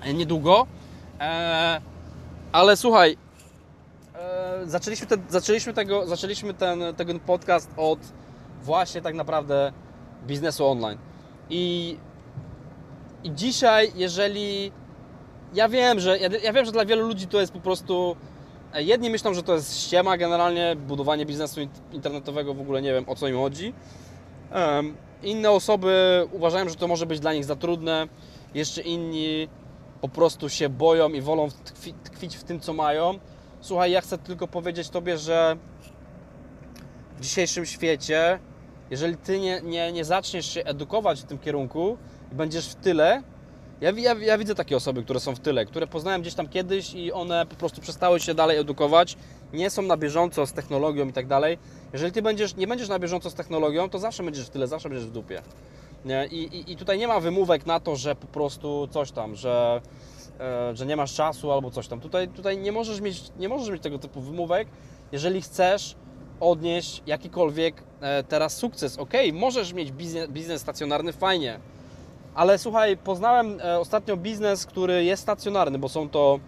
e, 0.03 0.15
niedługo. 0.15 0.67
E, 1.21 1.81
ale 2.53 2.77
słuchaj, 2.77 3.17
zaczęliśmy, 4.65 5.07
te, 5.07 5.17
zaczęliśmy, 5.29 5.73
tego, 5.73 6.07
zaczęliśmy 6.07 6.55
ten, 6.55 6.83
ten 6.97 7.21
podcast 7.21 7.71
od 7.77 7.99
właśnie 8.63 9.01
tak 9.03 9.15
naprawdę 9.15 9.73
biznesu 10.27 10.67
online. 10.67 10.99
I 11.51 11.97
i 13.25 13.35
dzisiaj, 13.35 13.93
jeżeli. 13.95 14.73
Ja 15.55 15.69
wiem, 15.69 16.01
że 16.01 16.19
ja, 16.19 16.29
ja 16.43 16.53
wiem, 16.53 16.65
że 16.65 16.73
dla 16.73 16.85
wielu 16.85 17.07
ludzi 17.09 17.27
to 17.27 17.41
jest 17.41 17.53
po 17.53 17.61
prostu. 17.61 18.17
Jedni 18.75 19.11
myślą, 19.11 19.35
że 19.35 19.43
to 19.43 19.55
jest 19.55 19.81
ściema 19.81 20.17
generalnie, 20.17 20.77
budowanie 20.77 21.27
biznesu 21.27 21.61
internetowego, 21.93 22.55
w 22.55 22.61
ogóle 22.61 22.83
nie 22.83 22.93
wiem 22.93 23.05
o 23.09 23.15
co 23.15 23.29
im 23.29 23.37
chodzi. 23.37 23.75
Inne 25.23 25.51
osoby 25.51 26.27
uważają, 26.33 26.69
że 26.69 26.75
to 26.75 26.89
może 26.89 27.07
być 27.07 27.21
dla 27.21 27.35
nich 27.35 27.45
za 27.45 27.57
trudne. 27.57 28.09
Jeszcze 28.55 28.83
inni 28.83 29.49
po 30.01 30.09
prostu 30.09 30.49
się 30.49 30.69
boją 30.69 31.09
i 31.09 31.21
wolą 31.21 31.49
tkwić 32.05 32.37
w 32.37 32.45
tym, 32.45 32.61
co 32.61 32.73
mają. 32.73 33.19
Słuchaj, 33.61 33.91
ja 33.91 34.01
chcę 34.01 34.19
tylko 34.19 34.49
powiedzieć 34.49 34.89
Tobie, 34.89 35.19
że 35.19 35.57
w 37.17 37.21
dzisiejszym 37.21 37.67
świecie, 37.67 38.39
jeżeli 38.91 39.17
Ty 39.17 39.41
nie, 39.41 39.61
nie, 39.61 39.93
nie 39.93 40.05
zaczniesz 40.05 40.55
się 40.55 40.65
edukować 40.65 41.21
w 41.21 41.25
tym 41.25 41.39
kierunku, 41.39 41.97
i 42.33 42.35
będziesz 42.35 42.69
w 42.69 42.75
tyle. 42.75 43.23
Ja, 43.83 43.91
ja, 43.91 44.15
ja, 44.15 44.39
widzę 44.39 44.55
takie 44.55 44.77
osoby, 44.77 45.03
które 45.03 45.21
są 45.21 45.35
w 45.35 45.39
tyle, 45.41 45.67
które 45.67 45.87
poznałem 45.87 46.21
gdzieś 46.21 46.35
tam 46.35 46.49
kiedyś 46.49 46.95
i 46.95 47.13
one 47.13 47.47
po 47.47 47.57
prostu 47.57 47.81
przestały 47.81 48.21
się 48.21 48.35
dalej 48.35 48.59
edukować, 48.59 49.17
nie 49.53 49.71
są 49.71 49.83
na 49.83 49.97
bieżąco 49.97 50.47
z 50.47 50.53
technologią 50.53 51.09
i 51.09 51.13
tak 51.13 51.27
dalej. 51.27 51.59
Jeżeli 51.93 52.13
ty 52.13 52.23
będziesz, 52.23 52.57
nie 52.57 52.67
będziesz 52.67 52.89
na 52.89 52.99
bieżąco 52.99 53.31
z 53.31 53.35
technologią, 53.35 53.91
to 53.91 53.99
zawsze 53.99 54.23
będziesz 54.23 54.47
w 54.47 54.51
tyle, 54.51 54.67
zawsze 54.67 54.89
będziesz 54.89 55.07
w 55.07 55.11
dupie. 55.11 55.43
I, 56.31 56.37
i, 56.37 56.73
I 56.73 56.77
tutaj 56.77 56.99
nie 56.99 57.09
ma 57.09 57.21
wymówek 57.21 57.67
na 57.67 57.81
to, 57.81 57.97
że 57.97 58.15
po 58.15 58.27
prostu 58.27 58.89
coś 58.91 59.13
tam, 59.13 59.37
że, 59.37 59.81
e, 60.41 60.77
że 60.77 60.87
nie 60.87 60.97
masz 60.97 61.15
czasu 61.15 61.53
albo 61.53 61.71
coś 61.71 61.89
tam. 61.89 62.01
Tutaj, 62.01 62.29
tutaj 62.29 62.59
nie, 62.59 62.73
możesz 62.73 63.01
mieć, 63.01 63.23
nie 63.39 63.49
możesz 63.49 63.71
mieć 63.71 63.83
tego 63.83 63.99
typu 63.99 64.21
wymówek, 64.21 64.69
jeżeli 65.13 65.43
chcesz 65.43 65.97
odnieść 66.41 67.03
jakikolwiek 67.07 67.83
e, 68.01 68.25
teraz 68.25 68.57
sukces. 68.57 68.99
Ok, 68.99 69.13
możesz 69.33 69.73
mieć 69.73 69.93
biznes, 69.93 70.31
biznes 70.31 70.61
stacjonarny, 70.61 71.13
fajnie 71.13 71.61
Ale 72.35 72.59
słuchaj, 72.59 72.97
poznałem 72.97 73.61
e, 73.61 73.81
ostatnio 73.81 74.17
biznes, 74.17 74.67
który 74.67 75.05
jest 75.05 75.23
stacjonarny, 75.23 75.79
bo 75.79 75.89
są 75.89 76.09
to, 76.09 76.39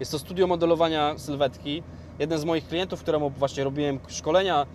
jest 0.00 0.12
to 0.12 0.18
studio 0.18 0.46
modelowania 0.46 1.18
sylwetki. 1.18 1.82
Jeden 2.18 2.38
z 2.38 2.44
moich 2.44 2.68
klientów, 2.68 3.02
któremu 3.02 3.30
właśnie 3.30 3.64
robiłem 3.64 3.98
szkolenia 4.08 4.62
e, 4.62 4.66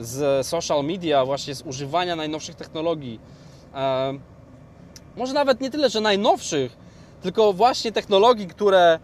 z 0.00 0.46
social 0.46 0.84
media, 0.84 1.24
właśnie 1.24 1.54
z 1.54 1.62
używania 1.62 2.16
najnowszych 2.16 2.54
technologii. 2.54 3.20
E, 3.74 4.12
może 5.16 5.32
nawet 5.32 5.60
nie 5.60 5.70
tyle, 5.70 5.90
że 5.90 6.00
najnowszych, 6.00 6.76
tylko 7.22 7.52
właśnie 7.52 7.92
technologii, 7.92 8.46
które 8.46 8.98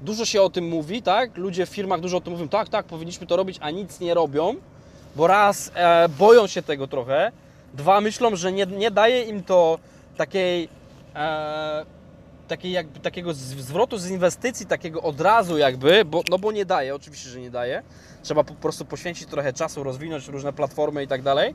dużo 0.00 0.24
się 0.24 0.42
o 0.42 0.50
tym 0.50 0.68
mówi, 0.68 1.02
tak? 1.02 1.36
Ludzie 1.36 1.66
w 1.66 1.68
firmach 1.68 2.00
dużo 2.00 2.16
o 2.16 2.20
tym 2.20 2.32
mówią, 2.32 2.48
tak, 2.48 2.68
tak, 2.68 2.86
powinniśmy 2.86 3.26
to 3.26 3.36
robić, 3.36 3.58
a 3.60 3.70
nic 3.70 4.00
nie 4.00 4.14
robią, 4.14 4.54
bo 5.16 5.26
raz 5.26 5.72
boją 6.18 6.46
się 6.46 6.62
tego 6.62 6.86
trochę, 6.86 7.32
dwa 7.74 8.00
myślą, 8.00 8.36
że 8.36 8.52
nie, 8.52 8.66
nie 8.66 8.90
daje 8.90 9.22
im 9.22 9.42
to 9.42 9.78
takiej, 10.16 10.68
e, 11.14 11.84
takiej 12.48 12.72
jakby, 12.72 13.00
takiego 13.00 13.34
zwrotu 13.34 13.98
z 13.98 14.10
inwestycji, 14.10 14.66
takiego 14.66 15.02
od 15.02 15.20
razu 15.20 15.58
jakby, 15.58 16.04
bo, 16.04 16.22
no 16.30 16.38
bo 16.38 16.52
nie 16.52 16.64
daje, 16.64 16.94
oczywiście, 16.94 17.30
że 17.30 17.40
nie 17.40 17.50
daje. 17.50 17.82
Trzeba 18.22 18.44
po 18.44 18.54
prostu 18.54 18.84
poświęcić 18.84 19.28
trochę 19.28 19.52
czasu, 19.52 19.82
rozwinąć 19.82 20.28
różne 20.28 20.52
platformy 20.52 21.02
i 21.02 21.08
tak 21.08 21.22
dalej. 21.22 21.54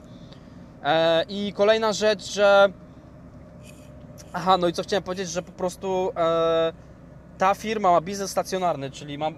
E, 0.83 1.25
I 1.29 1.53
kolejna 1.53 1.93
rzecz, 1.93 2.33
że 2.33 2.69
Aha, 4.33 4.57
no 4.57 4.67
i 4.67 4.73
co 4.73 4.83
chciałem 4.83 5.03
powiedzieć, 5.03 5.29
że 5.29 5.41
po 5.41 5.51
prostu 5.51 6.11
e, 6.17 6.73
ta 7.37 7.55
firma 7.55 7.91
ma 7.91 8.01
biznes 8.01 8.31
stacjonarny, 8.31 8.91
czyli 8.91 9.17
ma, 9.17 9.31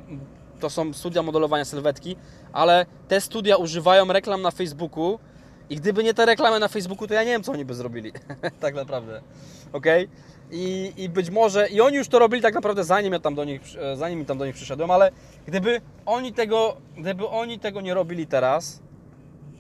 to 0.60 0.70
są 0.70 0.94
studia 0.94 1.24
modelowania 1.24 1.66
sylwetki, 1.66 2.16
ale 2.54 2.86
te 3.08 3.22
studia 3.22 3.58
używają 3.58 4.08
reklam 4.08 4.42
na 4.42 4.52
Facebooku 4.52 5.20
i 5.70 5.76
gdyby 5.76 6.04
nie 6.04 6.14
te 6.14 6.26
reklamy 6.26 6.60
na 6.60 6.68
Facebooku, 6.68 7.08
to 7.08 7.14
ja 7.14 7.24
nie 7.24 7.32
wiem, 7.32 7.44
co 7.44 7.52
oni 7.52 7.66
by 7.66 7.74
zrobili. 7.74 8.12
tak 8.60 8.76
naprawdę. 8.76 9.22
Ok? 9.74 9.86
I, 10.52 10.94
I 10.98 11.10
być 11.10 11.30
może, 11.30 11.68
i 11.68 11.82
oni 11.82 11.98
już 11.98 12.08
to 12.08 12.20
robili 12.20 12.42
tak 12.42 12.54
naprawdę 12.54 12.84
zanim 12.84 13.14
ja 13.14 13.20
tam 13.20 13.36
do 13.36 13.44
nich, 13.44 13.62
e, 13.78 13.96
zanim 13.96 14.26
tam 14.26 14.38
do 14.38 14.46
nich 14.46 14.56
przyszedłem, 14.56 14.92
ale 14.92 15.12
gdyby 15.46 15.82
oni 16.06 16.34
tego, 16.34 16.78
gdyby 16.98 17.28
oni 17.28 17.60
tego 17.60 17.82
nie 17.82 17.94
robili 17.94 18.28
teraz, 18.28 18.82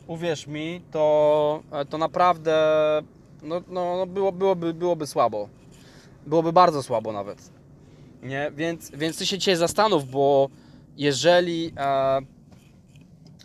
uwierz 0.08 0.48
mi, 0.48 0.82
to, 0.92 1.64
e, 1.72 1.86
to 1.86 1.98
naprawdę 1.98 2.54
no, 3.44 3.62
no, 3.68 3.98
no 3.98 4.06
było, 4.06 4.32
byłoby, 4.32 4.74
byłoby 4.74 5.08
słabo. 5.08 5.50
Byłoby 6.26 6.54
bardzo 6.54 6.84
słabo 6.84 7.12
nawet. 7.12 7.52
Nie? 8.24 8.52
Więc, 8.56 8.92
więc 8.92 9.18
ty 9.18 9.26
się 9.26 9.38
dzisiaj 9.38 9.56
zastanów, 9.56 10.12
bo 10.12 10.50
jeżeli, 10.98 11.74
e, 11.78 12.20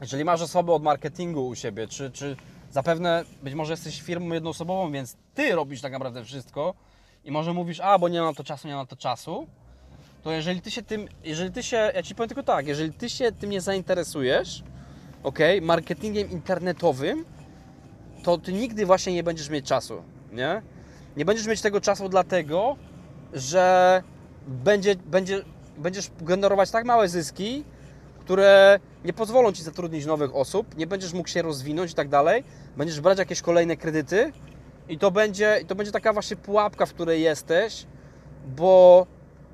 jeżeli 0.01 0.25
masz 0.25 0.42
osoby 0.42 0.72
od 0.72 0.83
marketingu 0.83 1.48
u 1.48 1.55
siebie, 1.55 1.88
czy, 1.88 2.11
czy 2.11 2.37
zapewne 2.72 3.24
być 3.42 3.54
może 3.54 3.72
jesteś 3.72 4.02
firmą 4.02 4.35
jednoosobową, 4.35 4.92
więc 4.92 5.16
ty 5.35 5.54
robisz 5.54 5.80
tak 5.80 5.92
naprawdę 5.92 6.24
wszystko 6.24 6.74
i 7.24 7.30
może 7.30 7.52
mówisz, 7.52 7.80
a 7.80 7.98
bo 7.98 8.08
nie 8.08 8.20
mam 8.20 8.28
na 8.28 8.35
to 8.35 8.44
czasu, 8.44 8.68
nie 8.68 8.74
mam 8.74 8.82
na 8.82 8.87
to 8.87 8.96
czasu, 8.96 9.46
to 10.22 10.32
jeżeli 10.32 10.61
ty 10.61 10.70
się 10.70 10.82
tym, 10.82 11.08
jeżeli 11.24 11.52
ty 11.52 11.62
się, 11.62 11.76
ja 11.94 12.02
ci 12.02 12.14
powiem 12.14 12.28
tylko 12.28 12.42
tak, 12.42 12.66
jeżeli 12.66 12.92
ty 12.92 13.11
się 13.11 13.32
tym 13.32 13.50
nie 13.50 13.61
zainteresujesz, 13.61 14.62
ok, 15.22 15.38
marketingiem 15.62 16.30
internetowym, 16.30 17.24
to 18.22 18.38
ty 18.38 18.52
nigdy 18.52 18.87
właśnie 18.87 19.12
nie 19.12 19.22
będziesz 19.22 19.48
mieć 19.48 19.66
czasu, 19.66 20.02
nie? 20.32 20.62
Nie 21.16 21.24
będziesz 21.24 21.46
mieć 21.46 21.61
tego 21.61 21.80
czasu 21.80 22.08
dlatego, 22.08 22.76
że 23.32 24.02
będzie, 24.46 24.96
będzie, 24.96 25.42
będziesz 25.78 26.11
generować 26.20 26.70
tak 26.70 26.85
małe 26.85 27.08
zyski, 27.08 27.64
które 28.24 28.80
nie 29.04 29.12
pozwolą 29.12 29.52
Ci 29.52 29.62
zatrudnić 29.62 30.06
nowych 30.06 30.37
osób, 30.37 30.76
nie 30.76 30.87
będziesz 30.87 31.12
mógł 31.12 31.28
się 31.28 31.42
rozwinąć 31.42 31.92
i 31.92 31.94
tak 31.94 32.08
dalej, 32.08 32.44
będziesz 32.76 33.00
brać 33.00 33.18
jakieś 33.18 33.42
kolejne 33.42 33.76
kredyty 33.76 34.32
i 34.88 34.98
to 34.98 35.11
będzie, 35.11 35.64
to 35.68 35.74
będzie 35.74 35.92
taka 35.92 36.12
właśnie 36.12 36.37
pułapka, 36.37 36.87
w 36.87 36.94
której 36.94 37.22
jesteś, 37.22 37.87
bo, 38.56 39.06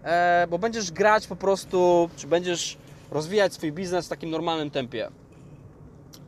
e, 0.04 0.46
bo 0.50 0.58
będziesz 0.58 0.90
grać 0.90 1.26
po 1.26 1.36
prostu, 1.36 2.10
czy 2.16 2.26
będziesz 2.26 2.78
rozwijać 3.10 3.54
swój 3.54 3.72
biznes 3.72 4.06
w 4.06 4.08
takim 4.08 4.30
normalnym 4.30 4.70
tempie. 4.70 5.08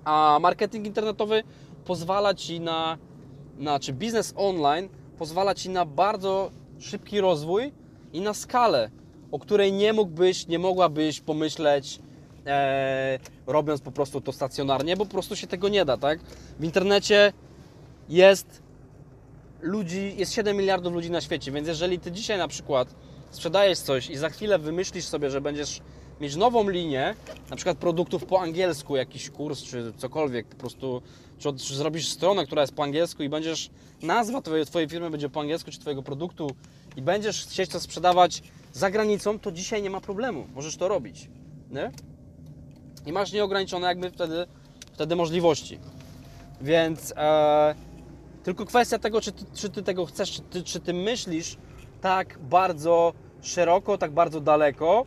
A 0.04 0.38
marketing 0.40 0.86
internetowy 0.86 1.42
pozwala 1.84 2.34
Ci 2.34 2.60
na, 2.60 2.98
na 3.58 3.80
czy 3.80 3.92
biznes 3.92 4.32
online 4.36 4.88
pozwala 5.18 5.54
Ci 5.54 5.70
na 5.70 5.84
bardzo 5.84 6.50
szybki 6.78 7.20
rozwój 7.20 7.72
i 8.12 8.20
na 8.20 8.34
skalę, 8.34 8.90
o 9.32 9.38
której 9.38 9.72
nie 9.72 9.92
mógłbyś, 9.92 10.46
nie 10.46 10.58
mogłabyś 10.58 11.20
pomyśleć, 11.20 12.00
e, 12.46 13.18
robiąc 13.46 13.80
po 13.80 13.92
prostu 13.92 14.20
to 14.20 14.32
stacjonarnie, 14.32 14.96
bo 14.96 15.06
po 15.06 15.12
prostu 15.12 15.36
się 15.36 15.46
tego 15.46 15.68
nie 15.68 15.84
da, 15.84 15.96
tak? 15.96 16.20
W 16.58 16.64
internecie 16.64 17.32
jest 18.08 18.62
ludzi, 19.60 20.14
jest 20.16 20.32
7 20.32 20.56
miliardów 20.56 20.92
ludzi 20.92 21.10
na 21.10 21.20
świecie, 21.20 21.52
więc 21.52 21.68
jeżeli 21.68 21.98
Ty 21.98 22.12
dzisiaj 22.12 22.38
na 22.38 22.48
przykład 22.48 22.94
sprzedajesz 23.30 23.78
coś 23.78 24.10
i 24.10 24.16
za 24.16 24.28
chwilę 24.28 24.58
wymyślisz 24.58 25.04
sobie, 25.04 25.30
że 25.30 25.40
będziesz 25.40 25.80
mieć 26.20 26.36
nową 26.36 26.68
linię, 26.68 27.14
na 27.50 27.56
przykład 27.56 27.78
produktów 27.78 28.24
po 28.24 28.40
angielsku, 28.40 28.96
jakiś 28.96 29.30
kurs 29.30 29.62
czy 29.62 29.92
cokolwiek, 29.96 30.46
po 30.46 30.56
prostu, 30.56 31.02
czy, 31.38 31.52
czy 31.52 31.76
zrobisz 31.76 32.08
stronę, 32.08 32.46
która 32.46 32.62
jest 32.62 32.74
po 32.74 32.82
angielsku 32.82 33.22
i 33.22 33.28
będziesz, 33.28 33.70
nazwa 34.02 34.42
twojej, 34.42 34.66
twojej 34.66 34.88
firmy 34.88 35.10
będzie 35.10 35.28
po 35.28 35.40
angielsku, 35.40 35.70
czy 35.70 35.78
Twojego 35.78 36.02
produktu 36.02 36.50
i 36.96 37.02
będziesz 37.02 37.46
chcieć 37.46 37.70
to 37.70 37.80
sprzedawać 37.80 38.42
za 38.72 38.90
granicą, 38.90 39.38
to 39.38 39.52
dzisiaj 39.52 39.82
nie 39.82 39.90
ma 39.90 40.00
problemu, 40.00 40.46
możesz 40.54 40.76
to 40.76 40.88
robić, 40.88 41.28
nie? 41.70 41.90
I 43.06 43.12
masz 43.12 43.32
nieograniczone 43.32 43.88
jakby 43.88 44.10
wtedy, 44.10 44.46
wtedy 44.92 45.16
możliwości. 45.16 45.78
Więc 46.60 47.14
e, 47.16 47.74
tylko 48.42 48.66
kwestia 48.66 48.98
tego, 48.98 49.20
czy 49.20 49.32
ty, 49.32 49.44
czy 49.54 49.70
ty 49.70 49.82
tego 49.82 50.06
chcesz, 50.06 50.32
czy 50.32 50.42
ty, 50.42 50.62
czy 50.62 50.80
ty 50.80 50.94
myślisz 50.94 51.56
tak 52.00 52.38
bardzo 52.38 53.12
szeroko, 53.42 53.98
tak 53.98 54.10
bardzo 54.10 54.40
daleko, 54.40 55.06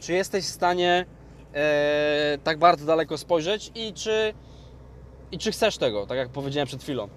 czy 0.00 0.12
jesteś 0.12 0.44
w 0.44 0.48
stanie 0.48 1.06
e, 1.54 2.38
tak 2.44 2.58
bardzo 2.58 2.86
daleko 2.86 3.18
spojrzeć 3.18 3.72
i 3.74 3.92
czy, 3.92 4.34
i 5.32 5.38
czy 5.38 5.52
chcesz 5.52 5.78
tego, 5.78 6.06
tak 6.06 6.18
jak 6.18 6.28
powiedziałem 6.28 6.66
przed 6.66 6.82
chwilą. 6.82 7.08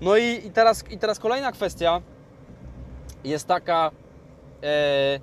No 0.00 0.16
i, 0.16 0.46
i, 0.46 0.50
teraz, 0.50 0.84
i 0.90 0.98
teraz 0.98 1.18
kolejna 1.18 1.52
kwestia 1.52 2.02
jest 3.24 3.46
taka, 3.46 3.90
e, 4.62 5.20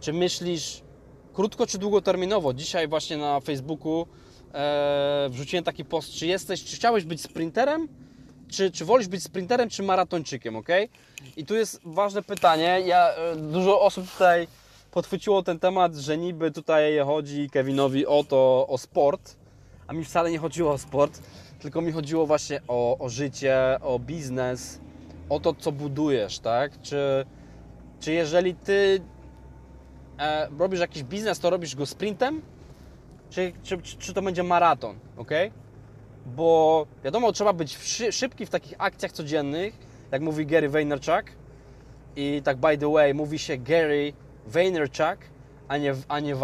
czy 0.00 0.12
myślisz 0.12 0.82
krótko 1.32 1.66
czy 1.66 1.78
długoterminowo. 1.78 2.54
Dzisiaj 2.54 2.88
właśnie 2.88 3.16
na 3.16 3.40
Facebooku 3.40 4.06
e, 4.54 5.28
wrzuciłem 5.30 5.64
taki 5.64 5.84
post, 5.84 6.10
czy 6.10 6.26
jesteś, 6.26 6.64
czy 6.64 6.76
chciałeś 6.76 7.04
być 7.04 7.22
sprinterem, 7.22 7.88
czy, 8.48 8.70
czy 8.70 8.84
wolisz 8.84 9.08
być 9.08 9.22
sprinterem, 9.22 9.68
czy 9.68 9.82
maratończykiem, 9.82 10.56
ok? 10.56 10.68
I 11.36 11.46
tu 11.46 11.54
jest 11.54 11.80
ważne 11.84 12.22
pytanie. 12.22 12.82
Ja, 12.86 13.14
e, 13.14 13.36
dużo 13.36 13.80
osób 13.80 14.10
tutaj 14.10 14.48
podchwyciło 14.90 15.42
ten 15.42 15.58
temat, 15.58 15.94
że 15.94 16.18
niby 16.18 16.50
tutaj 16.50 16.98
chodzi 17.04 17.50
Kevinowi 17.50 18.06
o 18.06 18.24
to, 18.24 18.66
o 18.68 18.78
sport, 18.78 19.36
a 19.86 19.92
mi 19.92 20.04
wcale 20.04 20.30
nie 20.30 20.38
chodziło 20.38 20.72
o 20.72 20.78
sport, 20.78 21.22
tylko 21.60 21.80
mi 21.80 21.92
chodziło 21.92 22.26
właśnie 22.26 22.60
o, 22.68 22.98
o 22.98 23.08
życie, 23.08 23.56
o 23.82 23.98
biznes, 23.98 24.80
o 25.28 25.40
to, 25.40 25.54
co 25.54 25.72
budujesz, 25.72 26.38
tak? 26.38 26.82
Czy, 26.82 27.26
czy 28.00 28.12
jeżeli 28.12 28.54
ty 28.54 29.00
e, 30.18 30.48
robisz 30.58 30.80
jakiś 30.80 31.02
biznes, 31.02 31.40
to 31.40 31.50
robisz 31.50 31.76
go 31.76 31.86
sprintem, 31.86 32.42
czy, 33.30 33.52
czy, 33.62 33.82
czy 33.82 34.14
to 34.14 34.22
będzie 34.22 34.42
maraton, 34.42 34.96
ok? 35.16 35.30
Bo 36.26 36.86
wiadomo, 37.04 37.32
trzeba 37.32 37.52
być 37.52 37.78
szy, 37.78 38.12
szybki 38.12 38.46
w 38.46 38.50
takich 38.50 38.74
akcjach 38.78 39.12
codziennych, 39.12 39.78
jak 40.12 40.22
mówi 40.22 40.46
Gary 40.46 40.68
Vaynerchuk. 40.68 41.24
I 42.16 42.42
tak 42.44 42.56
by 42.56 42.78
the 42.78 42.92
way, 42.92 43.14
mówi 43.14 43.38
się 43.38 43.56
Gary 43.56 44.12
Vaynerchuk, 44.46 45.18
a 45.68 45.76
nie, 45.76 45.94
a 46.08 46.20
nie 46.20 46.34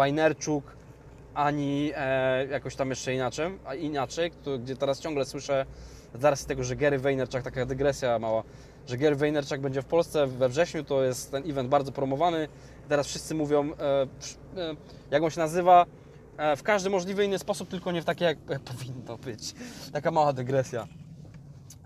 ani 1.33 1.91
e, 1.95 2.45
jakoś 2.45 2.75
tam 2.75 2.89
jeszcze 2.89 3.13
inaczej, 3.13 3.59
a 3.65 3.75
inaczej, 3.75 4.31
tu- 4.31 4.59
gdzie 4.59 4.75
teraz 4.75 4.99
ciągle 4.99 5.25
słyszę 5.25 5.65
z 6.15 6.23
racji 6.23 6.47
tego, 6.47 6.63
że 6.63 6.75
Gary 6.75 6.99
Vaynerchuk, 6.99 7.41
taka 7.41 7.65
dygresja 7.65 8.19
mała, 8.19 8.43
że 8.87 8.97
Gary 8.97 9.15
Vaynerchuk 9.15 9.59
będzie 9.59 9.81
w 9.81 9.85
Polsce 9.85 10.27
we 10.27 10.49
wrześniu, 10.49 10.83
to 10.83 11.03
jest 11.03 11.31
ten 11.31 11.49
event 11.49 11.69
bardzo 11.69 11.91
promowany. 11.91 12.47
Teraz 12.89 13.07
wszyscy 13.07 13.35
mówią, 13.35 13.73
e, 13.73 13.75
e, 14.61 14.75
jak 15.11 15.23
on 15.23 15.29
się 15.29 15.39
nazywa, 15.39 15.85
e, 16.37 16.55
w 16.55 16.63
każdy 16.63 16.89
możliwy 16.89 17.25
inny 17.25 17.39
sposób, 17.39 17.69
tylko 17.69 17.91
nie 17.91 18.01
w 18.01 18.05
taki, 18.05 18.23
jak 18.23 18.37
powinno 18.71 19.17
być. 19.17 19.53
Taka 19.93 20.11
mała 20.11 20.33
dygresja. 20.33 20.87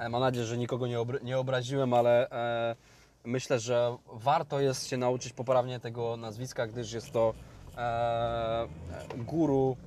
Mam 0.10 0.22
nadzieję, 0.22 0.46
że 0.46 0.58
nikogo 0.58 0.88
nie, 0.88 0.98
obra- 0.98 1.24
nie 1.24 1.38
obraziłem, 1.40 1.94
ale 1.94 2.28
myślę, 3.24 3.60
że 3.60 3.98
warto 4.14 4.60
jest 4.60 4.88
się 4.88 4.98
nauczyć 4.98 5.34
poprawnie 5.34 5.80
tego 5.80 6.18
nazwiska, 6.18 6.68
gdyż 6.68 6.94
jest 6.94 7.12
to 7.12 7.34
guru, 9.18 9.78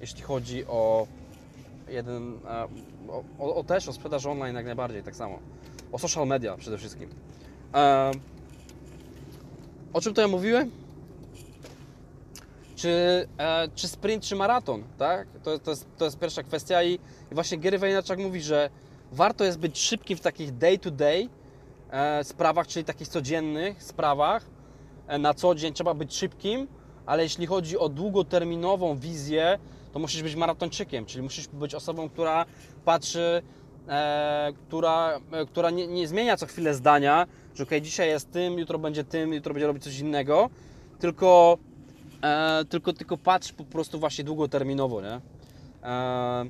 jeśli 0.00 0.22
chodzi 0.22 0.66
o 0.66 1.06
jeden, 1.88 2.40
o, 3.08 3.24
o, 3.38 3.54
o 3.54 3.64
też 3.64 3.88
o 3.88 3.92
sprzedaż 3.92 4.26
online 4.26 4.56
jak 4.56 4.66
najbardziej, 4.66 5.02
tak 5.02 5.16
samo. 5.16 5.38
O 5.92 5.98
social 5.98 6.26
media 6.26 6.56
przede 6.56 6.78
wszystkim. 6.78 7.10
O 9.92 10.00
czym 10.00 10.14
to 10.14 10.20
ja 10.20 10.28
mówiłem? 10.28 10.70
Czy, 12.76 12.88
e, 13.38 13.68
czy 13.74 13.88
sprint, 13.88 14.24
czy 14.24 14.36
maraton, 14.36 14.82
tak? 14.98 15.28
To, 15.42 15.58
to, 15.58 15.70
jest, 15.70 15.86
to 15.98 16.04
jest 16.04 16.18
pierwsza 16.18 16.42
kwestia 16.42 16.82
i, 16.82 16.92
i 17.32 17.34
właśnie 17.34 17.58
Gary 17.58 17.78
Vaynerchuk 17.78 18.18
mówi, 18.18 18.42
że 18.42 18.70
warto 19.12 19.44
jest 19.44 19.58
być 19.58 19.78
szybkim 19.78 20.16
w 20.16 20.20
takich 20.20 20.56
day 20.56 20.78
to 20.78 20.90
day, 20.90 21.28
e, 21.90 22.24
sprawach, 22.24 22.66
czyli 22.66 22.84
takich 22.84 23.08
codziennych 23.08 23.82
sprawach. 23.82 24.44
E, 25.06 25.18
na 25.18 25.34
co 25.34 25.54
dzień 25.54 25.72
trzeba 25.72 25.94
być 25.94 26.14
szybkim, 26.16 26.68
ale 27.06 27.22
jeśli 27.22 27.46
chodzi 27.46 27.78
o 27.78 27.88
długoterminową 27.88 28.96
wizję, 28.96 29.58
to 29.92 29.98
musisz 29.98 30.22
być 30.22 30.34
maratończykiem, 30.34 31.06
czyli 31.06 31.22
musisz 31.22 31.48
być 31.48 31.74
osobą, 31.74 32.08
która 32.08 32.46
patrzy, 32.84 33.42
e, 33.88 34.52
która, 34.68 35.20
e, 35.32 35.46
która 35.46 35.70
nie, 35.70 35.86
nie 35.86 36.08
zmienia 36.08 36.36
co 36.36 36.46
chwilę 36.46 36.74
zdania, 36.74 37.26
że 37.56 37.62
ok, 37.62 37.70
dzisiaj 37.82 38.08
jest 38.08 38.30
tym, 38.30 38.58
jutro 38.58 38.78
będzie 38.78 39.04
tym, 39.04 39.32
jutro 39.32 39.54
będzie 39.54 39.66
robić 39.66 39.84
coś 39.84 39.98
innego, 39.98 40.50
tylko, 40.98 41.58
e, 42.22 42.64
tylko, 42.68 42.92
tylko 42.92 43.16
patrz 43.16 43.52
po 43.52 43.64
prostu 43.64 43.98
właśnie 43.98 44.24
długoterminowo, 44.24 45.00
nie? 45.02 45.20
E, 45.82 46.44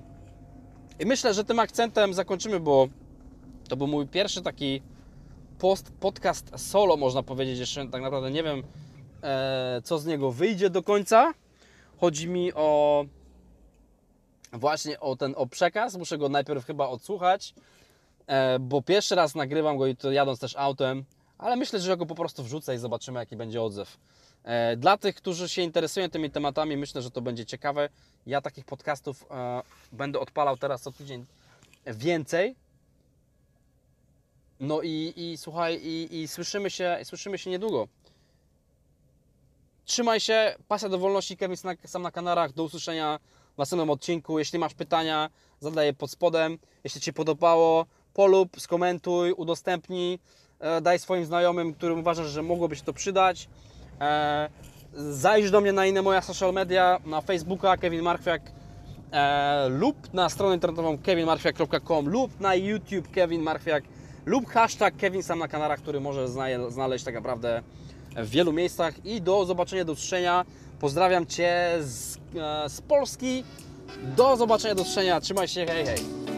I 0.98 1.06
myślę, 1.06 1.34
że 1.34 1.44
tym 1.44 1.58
akcentem 1.58 2.14
zakończymy, 2.14 2.60
bo 2.60 2.88
to 3.68 3.76
był 3.76 3.86
mój 3.86 4.06
pierwszy 4.06 4.42
taki 4.42 4.82
post, 5.58 5.92
podcast 6.00 6.52
solo, 6.56 6.96
można 6.96 7.22
powiedzieć. 7.22 7.58
Jeszcze 7.58 7.88
tak 7.88 8.02
naprawdę 8.02 8.30
nie 8.30 8.42
wiem, 8.42 8.62
e, 9.22 9.80
co 9.84 9.98
z 9.98 10.06
niego 10.06 10.32
wyjdzie 10.32 10.70
do 10.70 10.82
końca. 10.82 11.34
Chodzi 12.00 12.28
mi 12.28 12.52
o 12.54 13.04
właśnie 14.52 15.00
o 15.00 15.16
ten 15.16 15.34
o 15.36 15.46
przekaz. 15.46 15.96
Muszę 15.96 16.18
go 16.18 16.28
najpierw 16.28 16.66
chyba 16.66 16.88
odsłuchać, 16.88 17.54
bo 18.60 18.82
pierwszy 18.82 19.14
raz 19.14 19.34
nagrywam 19.34 19.78
go 19.78 19.86
i 19.86 19.96
to 19.96 20.12
jadąc 20.12 20.40
też 20.40 20.56
autem, 20.56 21.04
ale 21.38 21.56
myślę, 21.56 21.80
że 21.80 21.96
go 21.96 22.06
po 22.06 22.14
prostu 22.14 22.44
wrzucę 22.44 22.74
i 22.74 22.78
zobaczymy, 22.78 23.20
jaki 23.20 23.36
będzie 23.36 23.62
odzew. 23.62 23.98
E, 24.44 24.76
Dla 24.76 24.96
tych, 24.96 25.14
którzy 25.14 25.48
się 25.48 25.62
interesują 25.62 26.10
tymi 26.10 26.30
tematami, 26.30 26.76
myślę, 26.76 27.02
że 27.02 27.10
to 27.10 27.20
będzie 27.20 27.46
ciekawe. 27.46 27.88
Ja 28.26 28.40
takich 28.40 28.64
podcastów 28.64 29.26
e, 29.30 29.62
będę 29.92 30.20
odpalał 30.20 30.56
teraz 30.56 30.82
co 30.82 30.92
tydzień 30.92 31.26
więcej. 31.86 32.56
No 34.60 34.82
i, 34.82 35.12
i 35.16 35.36
słuchaj, 35.36 35.80
i, 35.82 36.20
i 36.20 36.28
słyszymy, 36.28 36.70
się, 36.70 36.98
słyszymy 37.04 37.38
się 37.38 37.50
niedługo. 37.50 37.88
Trzymaj 39.84 40.20
się, 40.20 40.54
pasja 40.68 40.88
do 40.88 40.98
wolności, 40.98 41.36
Kevin 41.36 41.56
sam 41.84 42.02
na 42.02 42.10
kanarach. 42.10 42.52
Do 42.52 42.64
usłyszenia 42.64 43.18
w 43.54 43.58
następnym 43.58 43.90
odcinku. 43.90 44.38
Jeśli 44.38 44.58
masz 44.58 44.74
pytania, 44.74 45.30
zadaj 45.60 45.86
je 45.86 45.92
pod 45.92 46.10
spodem. 46.10 46.58
Jeśli 46.84 47.00
Ci 47.00 47.12
podobało, 47.12 47.86
polub, 48.16 48.48
skomentuj, 48.60 49.32
udostępnij, 49.32 50.18
e, 50.60 50.80
daj 50.80 50.98
swoim 50.98 51.24
znajomym, 51.24 51.74
którym 51.74 51.98
uważasz, 51.98 52.26
że 52.26 52.42
mogłoby 52.42 52.76
się 52.76 52.82
to 52.82 52.92
przydać. 52.92 53.48
E, 54.00 54.48
zajdź 54.94 55.50
do 55.50 55.60
mnie 55.60 55.72
na 55.72 55.86
inne 55.86 56.02
moje 56.02 56.22
social 56.22 56.52
media, 56.52 56.98
na 57.06 57.20
Facebooka 57.20 57.76
Kevin 57.76 58.02
Marchwiak 58.02 58.42
e, 59.12 59.68
lub 59.68 60.14
na 60.14 60.28
stronę 60.28 60.54
internetową 60.54 60.98
kevinmarchwiak.com 60.98 62.08
lub 62.08 62.40
na 62.40 62.54
YouTube 62.54 63.10
Kevin 63.10 63.42
Marchwiak 63.42 63.84
lub 64.26 64.46
hashtag 64.48 64.96
Kevin 64.96 65.22
sam 65.22 65.38
na 65.38 65.48
kanarach, 65.48 65.80
który 65.80 66.00
może 66.00 66.28
zna- 66.28 66.70
znaleźć 66.70 67.04
tak 67.04 67.14
naprawdę 67.14 67.62
w 68.16 68.28
wielu 68.30 68.52
miejscach 68.52 69.06
i 69.06 69.20
do 69.22 69.44
zobaczenia, 69.44 69.84
do 69.84 69.92
usłyszenia. 69.92 70.44
Pozdrawiam 70.80 71.26
Cię 71.26 71.76
z, 71.80 72.18
z 72.68 72.80
Polski. 72.80 73.44
Do 74.16 74.36
zobaczenia, 74.36 74.74
do 74.74 74.82
usłyszenia. 74.82 75.20
Trzymaj 75.20 75.48
się, 75.48 75.66
hej, 75.66 75.86
hej. 75.86 76.35